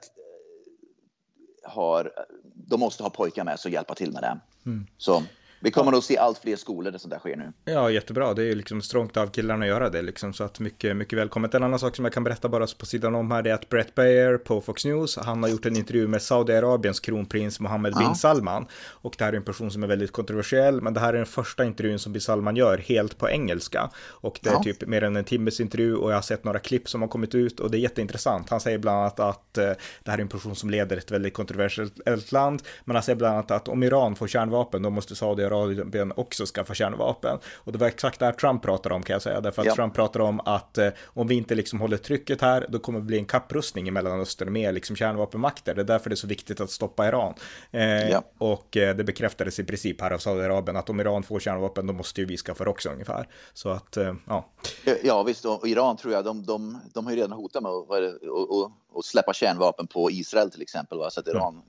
har 1.64 2.12
de 2.54 2.80
måste 2.80 3.04
ha 3.04 3.10
pojkar 3.10 3.44
med 3.44 3.60
sig 3.60 3.70
och 3.70 3.74
hjälpa 3.74 3.96
till 3.96 4.12
med 4.12 4.24
det. 4.24 4.40
Mm. 4.66 4.88
Så 4.98 5.24
vi 5.64 5.72
kommer 5.72 5.92
nog 5.92 6.04
se 6.04 6.18
allt 6.18 6.38
fler 6.38 6.56
skolor 6.56 6.92
där 6.92 7.00
sånt 7.00 7.12
där 7.12 7.20
sker 7.20 7.36
nu. 7.36 7.54
Ja, 7.66 7.90
jättebra. 7.92 8.34
Det 8.34 8.42
är 8.42 8.46
ju 8.46 8.56
liksom 8.56 8.82
strångt 8.82 9.18
av 9.18 9.28
killarna 9.28 9.66
att 9.66 9.70
göra 9.70 9.90
det 9.90 10.02
liksom, 10.02 10.34
så 10.34 10.44
att 10.44 10.60
mycket, 10.60 10.98
mycket 10.98 11.20
välkommet. 11.20 11.54
En 11.54 11.64
annan 11.64 11.80
sak 11.80 11.96
som 11.96 12.06
jag 12.06 12.14
kan 12.14 12.24
berätta 12.24 12.50
bara 12.50 12.68
på 12.78 12.86
sidan 12.86 13.16
om 13.16 13.32
här, 13.32 13.42
det 13.42 13.50
är 13.50 13.54
att 13.54 13.70
Brett 13.70 13.96
Bayer 13.96 14.38
på 14.38 14.62
Fox 14.62 14.86
News, 14.86 15.18
han 15.18 15.44
har 15.44 15.50
gjort 15.50 15.66
en 15.66 15.76
intervju 15.76 16.08
med 16.08 16.22
Saudiarabiens 16.22 17.00
kronprins 17.00 17.60
Mohammed 17.60 17.96
bin 17.96 18.16
Salman. 18.16 18.66
Och 18.88 19.16
det 19.18 19.24
här 19.24 19.34
är 19.34 19.38
en 19.38 19.44
person 19.44 19.72
som 19.72 19.84
är 19.84 19.88
väldigt 19.88 20.12
kontroversiell, 20.12 20.82
men 20.82 20.94
det 20.94 21.00
här 21.00 21.14
är 21.14 21.18
den 21.18 21.26
första 21.26 21.66
intervjun 21.66 22.00
som 22.00 22.14
bin 22.14 22.22
Salman 22.22 22.56
gör 22.56 22.78
helt 22.78 23.18
på 23.18 23.30
engelska. 23.30 23.90
Och 24.08 24.40
det 24.44 24.50
är 24.50 24.54
ja. 24.54 24.64
typ 24.64 24.88
mer 24.88 25.04
än 25.04 25.16
en 25.16 25.24
timmes 25.24 25.60
intervju 25.60 25.96
och 25.96 26.12
jag 26.12 26.16
har 26.16 26.22
sett 26.22 26.44
några 26.44 26.60
klipp 26.60 26.90
som 26.90 27.02
har 27.02 27.10
kommit 27.10 27.36
ut 27.36 27.60
och 27.60 27.72
det 27.72 27.78
är 27.78 27.80
jätteintressant. 27.80 28.50
Han 28.50 28.60
säger 28.60 28.78
bland 28.78 28.98
annat 28.98 29.20
att 29.20 29.58
uh, 29.58 29.64
det 30.04 30.12
här 30.12 30.18
är 30.18 30.22
en 30.22 30.28
person 30.28 30.56
som 30.56 30.70
leder 30.70 30.98
ett 30.98 31.12
väldigt 31.12 31.34
kontroversiellt 31.34 32.32
land, 32.32 32.62
men 32.86 32.96
han 32.96 33.04
säger 33.04 33.18
bland 33.18 33.34
annat 33.34 33.52
att 33.52 33.68
om 33.68 33.84
Iran 33.84 34.16
får 34.16 34.28
kärnvapen, 34.28 34.82
då 34.82 34.90
måste 34.90 35.16
Saudiarabien 35.16 35.51
Saudiarabien 35.52 36.14
också 36.16 36.46
skaffa 36.46 36.74
kärnvapen. 36.74 37.40
Och 37.56 37.72
det 37.72 37.78
var 37.78 37.88
exakt 37.88 38.20
det 38.20 38.26
här 38.26 38.32
Trump 38.32 38.62
pratade 38.64 38.96
om 38.96 39.04
kan 39.04 39.14
jag 39.14 39.22
säga, 39.22 39.42
därför 39.42 39.62
att 39.62 39.66
ja. 39.66 39.76
Trump 39.76 39.94
pratade 39.94 40.26
om 40.26 40.40
att 40.40 40.78
eh, 40.78 40.90
om 41.06 41.28
vi 41.28 41.36
inte 41.36 41.56
liksom 41.56 41.82
håller 41.82 41.98
trycket 41.98 42.42
här, 42.42 42.66
då 42.70 42.80
kommer 42.80 43.00
det 43.00 43.06
bli 43.06 43.18
en 43.18 43.26
kapprustning 43.26 43.88
i 43.88 43.92
Mellanöstern 43.92 44.54
med 44.54 44.74
liksom 44.74 44.96
kärnvapenmakter. 44.96 45.76
Det 45.76 45.82
är 45.82 45.86
därför 45.86 46.10
det 46.10 46.14
är 46.14 46.16
så 46.16 46.28
viktigt 46.28 46.62
att 46.62 46.72
stoppa 46.72 47.08
Iran. 47.08 47.34
Eh, 47.72 48.10
ja. 48.10 48.24
Och 48.38 48.78
eh, 48.78 48.96
det 48.96 49.04
bekräftades 49.04 49.60
i 49.60 49.64
princip 49.64 50.02
här 50.02 50.12
av 50.12 50.18
Saudiarabien 50.18 50.76
att 50.78 50.90
om 50.90 51.00
Iran 51.00 51.24
får 51.24 51.40
kärnvapen, 51.40 51.88
då 51.88 51.94
måste 51.94 52.22
ju 52.22 52.28
vi 52.28 52.38
skaffa 52.38 52.70
också 52.70 52.90
ungefär. 52.90 53.28
Så 53.54 53.70
att, 53.70 53.98
eh, 53.98 54.14
ja. 54.28 54.50
Ja, 55.04 55.24
visst, 55.24 55.46
och 55.46 55.68
Iran 55.68 55.98
tror 55.98 56.14
jag, 56.14 56.26
de, 56.26 56.46
de, 56.46 56.80
de 56.94 57.06
har 57.06 57.12
ju 57.14 57.18
redan 57.18 57.32
hotat 57.32 57.64
med 57.64 57.72
att, 57.72 57.92
att, 58.98 59.06
släppa 59.06 59.34
kärnvapen 59.34 59.88
på 59.88 60.12
Israel 60.12 60.52
till 60.52 60.62
exempel, 60.62 60.98
va? 60.98 61.10
så 61.10 61.20
att 61.20 61.28
Iran 61.28 61.54
mm 61.54 61.64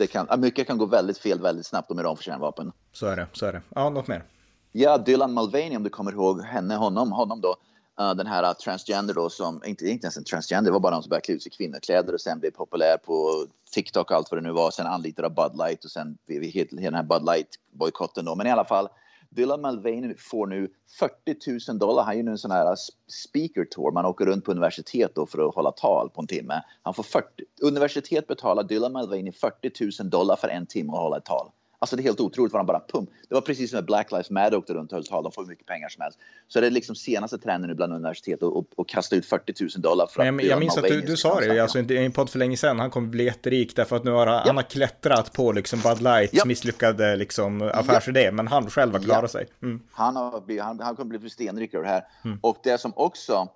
det 0.00 0.06
kan, 0.06 0.40
mycket 0.40 0.66
kan 0.66 0.78
gå 0.78 0.86
väldigt 0.86 1.18
fel 1.18 1.40
väldigt 1.40 1.66
snabbt 1.66 1.90
om 1.90 1.98
Iran 1.98 2.16
får 2.16 2.22
kärnvapen. 2.22 2.72
Så 2.92 3.06
är 3.06 3.16
det, 3.16 3.26
så 3.32 3.46
är 3.46 3.52
det. 3.52 3.62
Ja, 3.74 3.90
något 3.90 4.08
mer? 4.08 4.24
Ja, 4.72 4.98
Dylan 4.98 5.34
Mulvaney, 5.34 5.76
om 5.76 5.82
du 5.82 5.90
kommer 5.90 6.12
ihåg 6.12 6.42
henne, 6.42 6.76
honom, 6.76 7.12
honom 7.12 7.40
då. 7.40 7.56
Uh, 8.00 8.14
den 8.14 8.26
här 8.26 8.42
uh, 8.42 8.52
transgender 8.52 9.14
då 9.14 9.30
som, 9.30 9.62
inte, 9.64 9.88
inte 9.88 10.04
ens 10.04 10.16
en 10.16 10.24
transgender, 10.24 10.70
det 10.70 10.72
var 10.72 10.80
bara 10.80 10.94
någon 10.94 11.02
som 11.02 11.10
började 11.10 11.24
klä 11.24 11.34
ut 11.34 11.42
sig 11.42 11.52
i 11.52 11.56
kvinnokläder 11.56 12.14
och 12.14 12.20
sen 12.20 12.40
blev 12.40 12.50
populär 12.50 12.96
på 12.96 13.46
TikTok 13.72 14.10
och 14.10 14.16
allt 14.16 14.30
vad 14.30 14.38
det 14.38 14.48
nu 14.48 14.52
var. 14.52 14.70
Sen 14.70 14.86
anlitad 14.86 15.24
av 15.24 15.34
Bud 15.34 15.58
Light 15.58 15.84
och 15.84 15.90
sen 15.90 16.18
vi 16.26 16.68
den 16.70 16.94
här 16.94 17.02
Bud 17.02 17.22
Light-bojkotten 17.22 18.24
då. 18.24 18.34
Men 18.34 18.46
i 18.46 18.50
alla 18.50 18.64
fall, 18.64 18.88
Dylan 19.30 19.60
Mulvaney 19.60 20.14
får 20.18 20.46
nu 20.46 20.68
40 20.98 21.70
000 21.70 21.78
dollar. 21.78 22.02
Han 22.02 22.18
är 22.18 22.22
nu 22.22 22.30
en 22.30 22.38
sån 22.38 22.50
här 22.50 22.76
speaker 23.06 23.64
tour. 23.64 23.92
Man 23.92 24.06
åker 24.06 24.26
runt 24.26 24.44
på 24.44 24.50
universitet 24.50 25.14
då 25.14 25.26
för 25.26 25.48
att 25.48 25.54
hålla 25.54 25.72
tal 25.72 26.10
på 26.10 26.20
en 26.20 26.26
timme. 26.26 26.62
Han 26.82 26.94
får 26.94 27.02
40, 27.02 27.26
universitet 27.62 28.26
betalar 28.26 28.62
Dylan 28.62 28.92
Mulvaney 28.92 29.32
40 29.32 30.02
000 30.02 30.10
dollar 30.10 30.36
för 30.36 30.48
en 30.48 30.66
timme 30.66 30.92
att 30.92 30.98
hålla 30.98 31.16
ett 31.16 31.24
tal. 31.24 31.50
Alltså 31.82 31.96
det 31.96 32.02
är 32.02 32.04
helt 32.04 32.20
otroligt 32.20 32.52
vad 32.52 32.60
de 32.60 32.66
bara 32.66 32.80
pump. 32.80 33.10
Det 33.28 33.34
var 33.34 33.42
precis 33.42 33.70
som 33.70 33.76
när 33.76 33.82
Black 33.82 34.10
Lives 34.10 34.30
Matter 34.30 34.56
åkte 34.56 34.74
runt 34.74 34.92
och 34.92 34.96
höll 34.96 35.06
tal. 35.06 35.22
De 35.22 35.32
får 35.32 35.42
hur 35.42 35.48
mycket 35.48 35.66
pengar 35.66 35.88
som 35.88 36.02
helst. 36.02 36.18
Så 36.48 36.60
det 36.60 36.66
är 36.66 36.70
liksom 36.70 36.96
senaste 36.96 37.38
trenden 37.38 37.70
nu 37.70 37.74
bland 37.74 37.92
universitet 37.92 38.42
att 38.42 38.86
kasta 38.86 39.16
ut 39.16 39.26
40 39.26 39.54
000 39.60 39.70
dollar 39.76 40.06
för 40.06 40.22
att 40.22 40.44
Jag 40.44 40.58
minns 40.58 40.78
att 40.78 40.84
du, 40.84 41.00
du 41.00 41.16
sa 41.16 41.40
det 41.40 41.60
alltså, 41.60 41.78
i 41.78 42.04
en 42.04 42.12
podd 42.12 42.30
för 42.30 42.38
länge 42.38 42.56
sedan. 42.56 42.78
Han 42.78 42.90
kommer 42.90 43.08
bli 43.08 43.24
jätterik 43.24 43.76
därför 43.76 43.96
att 43.96 44.04
nu 44.04 44.10
har 44.10 44.26
han, 44.26 44.36
ja. 44.36 44.42
han 44.46 44.56
har 44.56 44.62
klättrat 44.62 45.32
på 45.32 45.52
liksom 45.52 45.80
Bud 45.80 46.02
Lights 46.02 46.34
ja. 46.34 46.44
misslyckade 46.44 47.16
liksom, 47.16 47.62
affärsidé. 47.74 48.22
Ja. 48.22 48.32
Men 48.32 48.48
han 48.48 48.70
själv 48.70 48.92
har 48.92 49.00
klarat 49.00 49.30
sig. 49.30 49.46
Mm. 49.62 49.80
Han, 49.92 50.16
har 50.16 50.62
han, 50.62 50.80
han 50.80 50.96
kommer 50.96 51.18
bli 51.18 51.30
stenrik 51.30 51.74
över 51.74 51.84
det 51.84 51.90
här. 51.90 52.04
Mm. 52.24 52.38
Och 52.42 52.56
det 52.62 52.78
som, 52.78 52.92
också, 52.96 53.48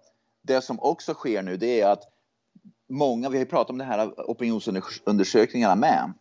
det 0.43 0.61
som 0.61 0.81
också 0.81 1.14
sker 1.14 1.43
nu 1.43 1.57
det 1.57 1.81
är 1.81 1.88
att 1.88 2.02
många, 2.88 3.28
vi 3.28 3.37
har 3.37 3.45
ju 3.45 3.50
pratat 3.50 3.71
om 3.71 3.78
det 3.78 3.85
här 3.85 4.31
opinionsundersökningarna 4.31 5.75
med 5.75 6.12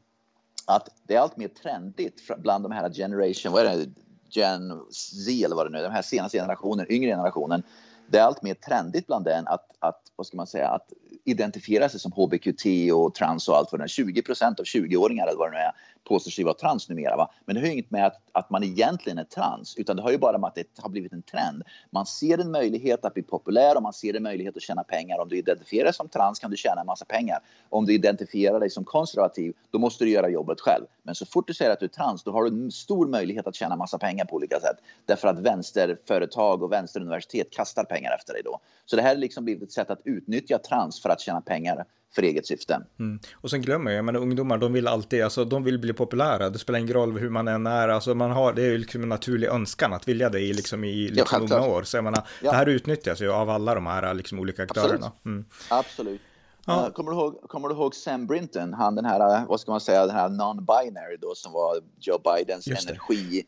att 0.65 0.89
det 1.07 1.15
är 1.15 1.19
allt 1.19 1.37
mer 1.37 1.47
trendigt 1.47 2.21
bland 2.37 2.65
de 2.65 2.71
här 2.71 2.93
generation, 2.93 3.51
vad 3.53 3.65
är 3.65 3.77
det, 3.77 3.89
Gen 4.29 4.81
Z 4.91 5.45
eller 5.45 5.55
vad 5.55 5.65
det 5.65 5.69
nu 5.69 5.77
är, 5.77 5.83
den 5.83 5.91
här 5.91 6.01
senaste 6.01 6.37
generationen, 6.37 6.85
yngre 6.89 7.11
generationen. 7.11 7.63
Det 8.07 8.17
är 8.17 8.23
allt 8.23 8.41
mer 8.41 8.53
trendigt 8.53 9.07
bland 9.07 9.25
den 9.25 9.47
att, 9.47 9.65
att 9.79 10.01
vad 10.15 10.27
ska 10.27 10.37
man 10.37 10.47
säga, 10.47 10.69
att 10.69 10.93
identifiera 11.25 11.89
sig 11.89 11.99
som 11.99 12.11
HBQT 12.11 12.65
och 12.93 13.15
trans 13.15 13.47
och 13.47 13.57
allt 13.57 13.71
vad 13.71 13.81
det 13.81 13.85
är. 13.85 13.87
20 13.87 14.21
procent 14.21 14.59
av 14.59 14.65
20-åringar 14.65 15.27
eller 15.27 15.37
vad 15.37 15.51
det 15.51 15.57
nu 15.57 15.63
är 15.63 15.71
påstår 16.03 16.31
sig 16.31 16.43
vara 16.43 16.53
trans 16.53 16.89
numera. 16.89 17.15
Va? 17.15 17.31
Men 17.45 17.55
det 17.55 17.61
har 17.61 17.67
ju 17.67 17.73
inget 17.73 17.91
med 17.91 18.05
att, 18.05 18.21
att 18.31 18.49
man 18.49 18.63
egentligen 18.63 19.17
är 19.17 19.23
trans, 19.23 19.75
utan 19.77 19.95
det 19.95 20.01
har 20.01 20.11
ju 20.11 20.17
bara 20.17 20.37
med 20.37 20.47
att 20.47 20.55
det 20.55 20.67
har 20.77 20.89
blivit 20.89 21.13
en 21.13 21.21
trend. 21.21 21.63
Man 21.91 22.05
ser 22.05 22.37
en 22.37 22.51
möjlighet 22.51 23.05
att 23.05 23.13
bli 23.13 23.23
populär 23.23 23.75
och 23.75 23.83
man 23.83 23.93
ser 23.93 24.13
en 24.13 24.23
möjlighet 24.23 24.57
att 24.57 24.63
tjäna 24.63 24.83
pengar. 24.83 25.19
Om 25.19 25.29
du 25.29 25.37
identifierar 25.37 25.83
dig 25.83 25.93
som 25.93 26.09
trans 26.09 26.39
kan 26.39 26.51
du 26.51 26.57
tjäna 26.57 26.81
en 26.81 26.87
massa 26.87 27.05
pengar. 27.05 27.39
Om 27.69 27.85
du 27.85 27.93
identifierar 27.93 28.59
dig 28.59 28.69
som 28.69 28.83
konservativ, 28.83 29.53
då 29.71 29.79
måste 29.79 30.03
du 30.03 30.11
göra 30.11 30.29
jobbet 30.29 30.61
själv. 30.61 30.85
Men 31.03 31.15
så 31.15 31.25
fort 31.25 31.47
du 31.47 31.53
säger 31.53 31.71
att 31.71 31.79
du 31.79 31.85
är 31.85 31.89
trans, 31.89 32.23
då 32.23 32.31
har 32.31 32.43
du 32.43 32.49
en 32.49 32.71
stor 32.71 33.07
möjlighet 33.07 33.47
att 33.47 33.55
tjäna 33.55 33.75
massa 33.75 33.97
pengar 33.97 34.25
på 34.25 34.35
olika 34.35 34.59
sätt. 34.59 34.77
Därför 35.05 35.27
att 35.27 35.39
vänsterföretag 35.39 36.63
och 36.63 36.71
vänsteruniversitet 36.71 37.51
kastar 37.51 37.83
pengar 37.83 38.15
efter 38.15 38.33
dig 38.33 38.41
då. 38.45 38.59
Så 38.85 38.95
det 38.95 39.01
här 39.01 39.09
har 39.09 39.15
liksom 39.15 39.43
blivit 39.43 39.63
ett 39.63 39.71
sätt 39.71 39.89
att 39.89 40.01
utnyttja 40.03 40.57
trans 40.57 41.01
för 41.01 41.09
att 41.09 41.21
tjäna 41.21 41.41
pengar 41.41 41.85
för 42.15 42.21
eget 42.21 42.47
syfte. 42.47 42.81
Mm. 42.99 43.19
Och 43.33 43.49
sen 43.49 43.61
glömmer 43.61 43.91
jag, 43.91 44.05
men 44.05 44.15
ungdomar 44.15 44.57
de 44.57 44.73
vill 44.73 44.87
alltid, 44.87 45.23
alltså 45.23 45.45
de 45.45 45.63
vill 45.63 45.79
bli 45.79 45.93
populära. 45.93 46.49
Det 46.49 46.59
spelar 46.59 46.79
ingen 46.79 46.93
roll 46.93 47.17
hur 47.17 47.29
man 47.29 47.47
än 47.47 47.67
är, 47.67 47.89
alltså 47.89 48.15
man 48.15 48.31
har, 48.31 48.53
det 48.53 48.61
är 48.61 48.69
ju 48.69 48.77
liksom 48.77 49.03
en 49.03 49.09
naturlig 49.09 49.47
önskan 49.47 49.93
att 49.93 50.07
vilja 50.07 50.29
det 50.29 50.39
i, 50.39 50.53
liksom, 50.53 50.83
i 50.83 51.07
liksom 51.07 51.47
ja, 51.49 51.57
unga 51.57 51.67
år. 51.67 51.83
Så 51.83 51.97
jag 51.97 52.03
menar, 52.03 52.27
ja. 52.41 52.51
det 52.51 52.57
här 52.57 52.65
utnyttjas 52.65 53.21
ju 53.21 53.31
av 53.31 53.49
alla 53.49 53.75
de 53.75 53.85
här 53.85 54.13
liksom, 54.13 54.39
olika 54.39 54.63
aktörerna. 54.63 55.11
Mm. 55.25 55.45
Absolut. 55.69 56.21
Ja. 56.65 56.85
Uh, 56.87 56.93
kommer, 56.93 57.11
du 57.11 57.17
ihåg, 57.17 57.41
kommer 57.47 57.69
du 57.69 57.75
ihåg 57.75 57.95
Sam 57.95 58.27
Brinton, 58.27 58.73
han 58.73 58.95
den 58.95 59.05
här, 59.05 59.45
vad 59.45 59.59
ska 59.59 59.71
man 59.71 59.81
säga, 59.81 60.05
den 60.05 60.15
här 60.15 60.29
non-binary 60.29 61.17
då 61.21 61.35
som 61.35 61.53
var 61.53 61.75
Joe 61.99 62.17
Bidens 62.17 62.67
energi, 62.67 63.45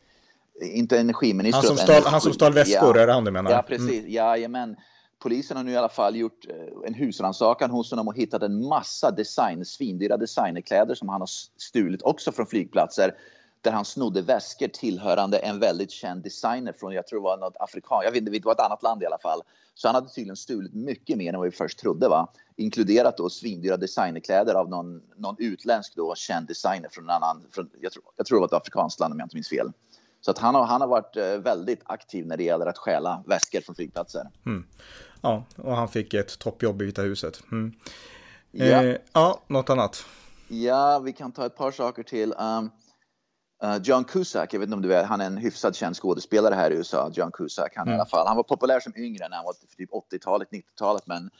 inte 0.60 0.98
energiminister. 0.98 1.56
Han 1.56 1.66
som 1.66 1.76
stal, 1.76 1.90
energi, 1.90 2.10
han 2.10 2.20
som 2.20 2.32
stal 2.32 2.52
väskor, 2.52 2.96
ja. 2.96 3.02
är 3.02 3.06
det 3.06 3.12
han 3.12 3.24
du 3.24 3.30
menar? 3.30 3.50
Ja, 3.50 3.62
precis, 3.62 4.00
mm. 4.00 4.12
jajamän 4.12 4.76
polisen 5.18 5.56
har 5.56 5.64
nu 5.64 5.70
i 5.70 5.76
alla 5.76 5.88
fall 5.88 6.16
gjort 6.16 6.46
eh, 6.48 6.86
en 6.86 6.94
husrannsakan 6.94 7.70
hos 7.70 7.90
honom 7.90 8.08
och 8.08 8.16
hittat 8.16 8.42
en 8.42 8.66
massa 8.68 9.10
design, 9.10 9.64
svindyra 9.64 10.16
designerkläder 10.16 10.94
som 10.94 11.08
han 11.08 11.20
har 11.20 11.30
stulit 11.56 12.02
också 12.02 12.32
från 12.32 12.46
flygplatser 12.46 13.14
där 13.60 13.72
han 13.72 13.84
snodde 13.84 14.22
väskor 14.22 14.68
tillhörande 14.68 15.38
en 15.38 15.60
väldigt 15.60 15.90
känd 15.90 16.22
designer 16.22 16.72
från, 16.72 16.92
jag 16.92 17.06
tror 17.06 17.18
det 17.18 17.24
var 17.24 17.36
något 17.36 17.56
afrikan, 17.60 18.00
jag 18.04 18.10
vet 18.10 18.18
inte, 18.18 18.30
det 18.30 18.44
var 18.44 18.52
ett 18.52 18.60
annat 18.60 18.82
land 18.82 19.02
i 19.02 19.06
alla 19.06 19.18
fall. 19.18 19.40
Så 19.74 19.88
han 19.88 19.94
hade 19.94 20.08
tydligen 20.08 20.36
stulit 20.36 20.74
mycket 20.74 21.18
mer 21.18 21.32
än 21.32 21.38
vad 21.38 21.48
vi 21.48 21.56
först 21.56 21.78
trodde, 21.78 22.08
va? 22.08 22.28
inkluderat 22.56 23.16
då 23.16 23.30
svindyra 23.30 23.76
designerkläder 23.76 24.54
av 24.54 24.70
någon, 24.70 25.02
någon 25.16 25.36
utländsk 25.38 25.96
då 25.96 26.14
känd 26.14 26.46
designer 26.46 26.88
från 26.92 27.04
en 27.04 27.10
annan, 27.10 27.42
från, 27.50 27.70
jag, 27.80 27.92
tror, 27.92 28.04
jag 28.16 28.26
tror 28.26 28.36
det 28.36 28.40
var 28.40 28.46
ett 28.46 28.62
afrikanskt 28.62 29.00
land 29.00 29.12
om 29.12 29.18
jag 29.18 29.26
inte 29.26 29.36
minns 29.36 29.48
fel. 29.48 29.72
Så 30.26 30.30
att 30.30 30.38
han, 30.38 30.54
har, 30.54 30.64
han 30.64 30.80
har 30.80 30.88
varit 30.88 31.16
eh, 31.16 31.38
väldigt 31.38 31.80
aktiv 31.84 32.26
när 32.26 32.36
det 32.36 32.42
gäller 32.42 32.66
att 32.66 32.78
stjäla 32.78 33.22
väskor 33.26 33.60
från 33.60 33.74
flygplatser. 33.74 34.30
Mm. 34.46 34.66
Ja, 35.20 35.44
och 35.56 35.76
han 35.76 35.88
fick 35.88 36.14
ett 36.14 36.38
toppjobb 36.38 36.82
i 36.82 36.84
Vita 36.84 37.02
huset. 37.02 37.42
Mm. 37.52 37.72
Ja. 38.50 38.64
Eh, 38.64 38.96
ja, 39.12 39.40
något 39.46 39.70
annat? 39.70 40.04
Ja, 40.48 40.98
vi 40.98 41.12
kan 41.12 41.32
ta 41.32 41.46
ett 41.46 41.56
par 41.56 41.70
saker 41.70 42.02
till. 42.02 42.34
Um, 42.38 42.70
uh, 43.64 43.76
John 43.82 44.04
Cusack, 44.04 44.54
jag 44.54 44.60
vet 44.60 44.66
inte 44.66 44.76
om 44.76 44.82
du 44.82 44.88
vet, 44.88 45.06
han 45.06 45.20
är 45.20 45.26
en 45.26 45.36
hyfsad 45.36 45.76
känd 45.76 45.96
skådespelare 45.96 46.54
här 46.54 46.70
i 46.70 46.74
USA. 46.74 47.10
John 47.14 47.30
Cusack, 47.32 47.72
han, 47.76 47.86
mm. 47.86 47.96
i 47.96 48.00
alla 48.00 48.08
fall. 48.08 48.26
han 48.26 48.36
var 48.36 48.42
populär 48.42 48.80
som 48.80 48.92
yngre 48.96 49.28
när 49.28 49.36
han 49.36 49.46
var 49.46 49.54
typ 49.76 49.90
80-talet, 49.90 50.48
90-talet, 50.50 51.06
men 51.06 51.30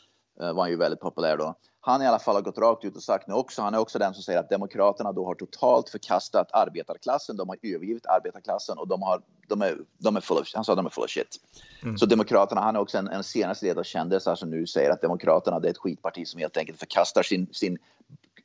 uh, 0.43 0.53
var 0.53 0.63
han 0.63 0.71
ju 0.71 0.77
väldigt 0.77 1.01
populär 1.01 1.37
då 1.37 1.55
han 1.87 2.03
i 2.03 2.07
alla 2.07 2.19
fall 2.19 2.35
har 2.35 2.43
gått 2.43 2.59
rakt 2.59 2.85
ut 2.85 2.97
och 2.97 3.03
sagt 3.03 3.29
nu 3.29 3.35
också, 3.35 3.63
han 3.63 3.75
är 3.75 3.79
också 3.79 3.99
den 3.99 4.15
som 4.15 4.23
säger 4.23 4.39
att 4.39 4.51
Demokraterna 4.51 5.13
då 5.13 5.27
har 5.27 5.35
totalt 5.35 5.89
förkastat 5.89 6.49
arbetarklassen, 6.53 7.37
de 7.37 7.49
har 7.49 7.57
övergivit 7.63 8.07
arbetarklassen 8.07 8.79
och 8.79 8.89
de, 8.89 9.03
har, 9.03 9.23
de, 9.49 9.63
är, 9.63 9.77
de 9.99 10.17
är 10.17 10.21
full 10.21 10.39
of, 10.39 10.49
han 10.55 10.65
sa 10.65 10.75
de 10.75 10.87
är 10.87 10.91
full 10.91 11.05
of 11.05 11.11
shit. 11.11 11.41
Mm. 11.83 11.99
Så 11.99 12.07
Demokraterna, 12.07 12.61
han 12.61 12.77
är 12.77 12.81
också 12.81 12.99
en, 12.99 13.09
en 13.09 13.25
senaste 13.25 13.67
ledare 13.67 13.85
kändisar 13.85 14.35
som 14.35 14.51
nu 14.51 14.67
säger 14.67 14.91
att 14.91 15.01
Demokraterna 15.01 15.61
det 15.61 15.69
är 15.69 15.71
ett 15.71 15.79
skitparti 15.79 16.27
som 16.27 16.41
helt 16.41 16.57
enkelt 16.57 16.79
förkastar 16.79 17.23
sin, 17.23 17.47
sin 17.53 17.79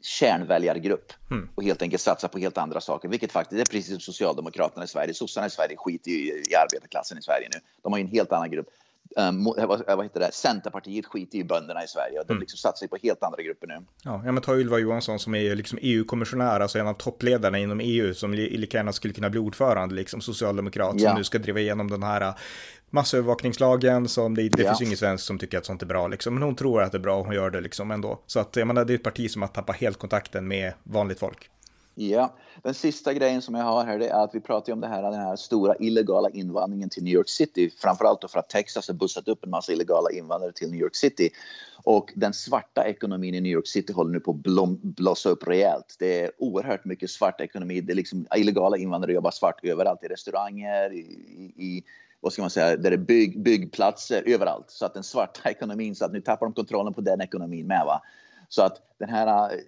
kärnväljargrupp 0.01 1.13
mm. 1.31 1.49
och 1.55 1.63
helt 1.63 1.81
enkelt 1.81 2.01
satsar 2.01 2.27
på 2.27 2.39
helt 2.39 2.57
andra 2.57 2.81
saker, 2.81 3.09
vilket 3.09 3.31
faktiskt 3.31 3.61
är 3.61 3.71
precis 3.71 3.91
som 3.91 3.99
Socialdemokraterna 3.99 4.83
i 4.83 4.87
Sverige. 4.87 5.13
Sossarna 5.13 5.47
i 5.47 5.49
Sverige 5.49 5.77
skiter 5.77 6.11
i, 6.11 6.43
i 6.49 6.55
arbetarklassen 6.55 7.17
i 7.17 7.21
Sverige 7.21 7.49
nu. 7.53 7.59
De 7.81 7.91
har 7.91 7.99
ju 7.99 8.05
en 8.05 8.11
helt 8.11 8.31
annan 8.31 8.51
grupp. 8.51 8.67
Um, 9.15 9.43
vad, 9.43 9.83
vad 9.87 10.05
heter 10.05 10.19
det? 10.19 10.31
Centerpartiet 10.31 11.05
skiter 11.05 11.37
i 11.37 11.43
bönderna 11.43 11.83
i 11.83 11.87
Sverige 11.87 12.19
och 12.19 12.25
de 12.25 12.33
mm. 12.33 12.41
liksom 12.41 12.57
satsar 12.57 12.87
på 12.87 12.97
helt 13.03 13.23
andra 13.23 13.43
grupper 13.43 13.67
nu. 13.67 13.85
Ja, 14.03 14.21
ja 14.25 14.31
men 14.31 14.43
ta 14.43 14.55
Ylva 14.55 14.79
Johansson 14.79 15.19
som 15.19 15.35
är 15.35 15.55
liksom 15.55 15.79
EU-kommissionär, 15.81 16.59
alltså 16.59 16.79
en 16.79 16.87
av 16.87 16.93
toppledarna 16.93 17.57
inom 17.59 17.79
EU 17.79 18.13
som 18.13 18.33
lika 18.33 18.77
gärna 18.77 18.93
skulle 18.93 19.13
kunna 19.13 19.29
bli 19.29 19.39
ordförande, 19.39 19.95
liksom 19.95 20.21
socialdemokrat, 20.21 20.95
ja. 20.97 21.09
som 21.09 21.17
nu 21.17 21.23
ska 21.23 21.39
driva 21.39 21.59
igenom 21.59 21.89
den 21.89 22.03
här 22.03 22.21
äh, 22.21 22.35
massövervakningslagen 22.89 24.07
som 24.07 24.35
det, 24.35 24.49
det 24.49 24.61
ja. 24.61 24.67
finns 24.67 24.81
ju 24.81 24.85
ingen 24.85 24.97
svensk 24.97 25.23
som 25.23 25.37
tycker 25.39 25.57
att 25.57 25.65
sånt 25.65 25.81
är 25.81 25.85
bra 25.85 26.07
liksom, 26.07 26.33
men 26.33 26.43
hon 26.43 26.55
tror 26.55 26.81
att 26.81 26.91
det 26.91 26.97
är 26.97 26.99
bra 26.99 27.17
och 27.17 27.25
hon 27.25 27.35
gör 27.35 27.49
det 27.49 27.61
liksom 27.61 27.91
ändå. 27.91 28.19
Så 28.27 28.39
att 28.39 28.55
jag 28.55 28.67
menar, 28.67 28.85
det 28.85 28.93
är 28.93 28.95
ett 28.95 29.03
parti 29.03 29.31
som 29.31 29.41
har 29.41 29.49
tappat 29.49 29.75
helt 29.75 29.97
kontakten 29.97 30.47
med 30.47 30.73
vanligt 30.83 31.19
folk. 31.19 31.49
Ja, 31.95 32.33
den 32.63 32.73
sista 32.73 33.13
grejen 33.13 33.41
som 33.41 33.55
jag 33.55 33.63
har 33.63 33.85
här 33.85 33.99
är 33.99 34.23
att 34.23 34.35
vi 34.35 34.39
pratar 34.39 34.73
om 34.73 34.81
det 34.81 34.87
här, 34.87 35.03
den 35.03 35.13
här 35.13 35.35
stora 35.35 35.75
illegala 35.79 36.29
invandringen 36.29 36.89
till 36.89 37.03
New 37.03 37.13
York 37.13 37.29
City. 37.29 37.69
Framförallt 37.77 38.21
då 38.21 38.27
för 38.27 38.39
att 38.39 38.49
Texas 38.49 38.87
har 38.87 38.95
bussat 38.95 39.27
upp 39.27 39.43
en 39.43 39.49
massa 39.49 39.71
illegala 39.71 40.11
invandrare 40.11 40.51
till 40.51 40.71
New 40.71 40.79
York 40.79 40.95
City. 40.95 41.29
Och 41.83 42.11
den 42.15 42.33
svarta 42.33 42.85
ekonomin 42.85 43.35
i 43.35 43.41
New 43.41 43.51
York 43.51 43.67
City 43.67 43.93
håller 43.93 44.11
nu 44.11 44.19
på 44.19 44.31
att 44.31 44.81
blossa 44.81 45.29
upp 45.29 45.47
rejält. 45.47 45.95
Det 45.99 46.19
är 46.19 46.31
oerhört 46.37 46.85
mycket 46.85 47.09
svart 47.09 47.41
ekonomi. 47.41 47.81
Det 47.81 47.93
är 47.93 47.95
liksom, 47.95 48.27
illegala 48.35 48.77
invandrare 48.77 49.13
jobbar 49.13 49.31
svart 49.31 49.65
överallt, 49.65 50.03
i 50.03 50.07
restauranger, 50.07 50.93
i, 50.93 50.99
i 51.55 51.83
vad 52.19 52.33
ska 52.33 52.41
man 52.41 52.49
säga, 52.49 52.77
där 52.77 52.89
det 52.89 52.95
är 52.95 52.97
bygg, 52.97 53.43
byggplatser 53.43 54.23
överallt. 54.25 54.69
Så 54.69 54.85
att 54.85 54.93
den 54.93 55.03
svarta 55.03 55.49
ekonomin, 55.49 55.95
så 55.95 56.05
att 56.05 56.11
nu 56.11 56.21
tappar 56.21 56.45
de 56.45 56.53
kontrollen 56.53 56.93
på 56.93 57.01
den 57.01 57.21
ekonomin 57.21 57.67
med. 57.67 57.85
Va? 57.85 58.01
Så 58.49 58.61
att 58.61 58.81
den 58.99 59.09
här 59.09 59.53
eh, 59.53 59.59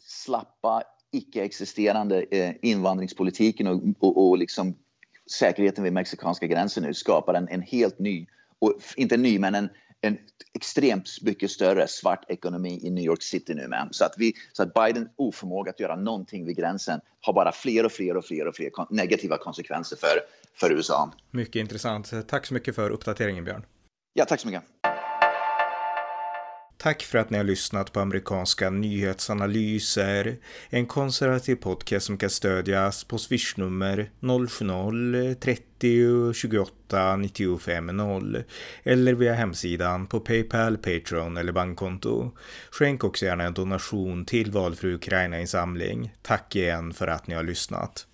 slappa 0.00 0.82
icke-existerande 1.14 2.24
eh, 2.30 2.54
invandringspolitiken 2.62 3.66
och, 3.66 3.82
och, 3.98 4.28
och 4.28 4.38
liksom 4.38 4.74
säkerheten 5.30 5.84
vid 5.84 5.92
mexikanska 5.92 6.46
gränsen 6.46 6.82
nu 6.82 6.94
skapar 6.94 7.34
en, 7.34 7.48
en 7.48 7.62
helt 7.62 7.98
ny, 7.98 8.26
och 8.58 8.80
inte 8.96 9.16
ny 9.16 9.38
men 9.38 9.54
en, 9.54 9.68
en 10.00 10.18
extremt 10.54 11.08
mycket 11.22 11.50
större 11.50 11.88
svart 11.88 12.24
ekonomi 12.28 12.80
i 12.82 12.90
New 12.90 13.04
York 13.04 13.22
City 13.22 13.54
nu 13.54 13.68
med. 13.68 13.88
Så 13.90 14.04
att, 14.04 14.14
vi, 14.16 14.32
så 14.52 14.62
att 14.62 14.74
Bidens 14.74 15.08
oförmåga 15.16 15.70
att 15.70 15.80
göra 15.80 15.96
någonting 15.96 16.46
vid 16.46 16.56
gränsen 16.56 17.00
har 17.20 17.32
bara 17.32 17.52
fler 17.52 17.86
och 17.86 17.92
fler 17.92 18.16
och 18.16 18.24
fler 18.24 18.46
och 18.46 18.56
fler 18.56 18.70
negativa 18.90 19.38
konsekvenser 19.38 19.96
för, 19.96 20.20
för 20.54 20.72
USA. 20.72 21.12
Mycket 21.30 21.56
intressant. 21.56 22.28
Tack 22.28 22.46
så 22.46 22.54
mycket 22.54 22.74
för 22.74 22.90
uppdateringen 22.90 23.44
Björn. 23.44 23.66
Ja, 24.12 24.24
tack 24.24 24.40
så 24.40 24.48
mycket. 24.48 24.73
Tack 26.84 27.02
för 27.02 27.18
att 27.18 27.30
ni 27.30 27.36
har 27.36 27.44
lyssnat 27.44 27.92
på 27.92 28.00
amerikanska 28.00 28.70
nyhetsanalyser. 28.70 30.36
En 30.70 30.86
konservativ 30.86 31.56
podcast 31.56 32.06
som 32.06 32.18
kan 32.18 32.30
stödjas 32.30 33.04
på 33.04 33.18
swishnummer 33.18 34.10
070-30 34.20 36.32
28 36.32 37.16
95 37.16 37.86
0 37.86 38.42
eller 38.82 39.14
via 39.14 39.34
hemsidan 39.34 40.06
på 40.06 40.20
Paypal, 40.20 40.76
Patreon 40.76 41.36
eller 41.36 41.52
bankkonto. 41.52 42.30
Skänk 42.70 43.04
också 43.04 43.24
gärna 43.24 43.44
en 43.44 43.54
donation 43.54 44.24
till 44.24 44.50
valfri 44.50 44.94
Ukraina-insamling. 44.94 46.14
Tack 46.22 46.56
igen 46.56 46.92
för 46.92 47.06
att 47.06 47.26
ni 47.26 47.34
har 47.34 47.42
lyssnat. 47.42 48.06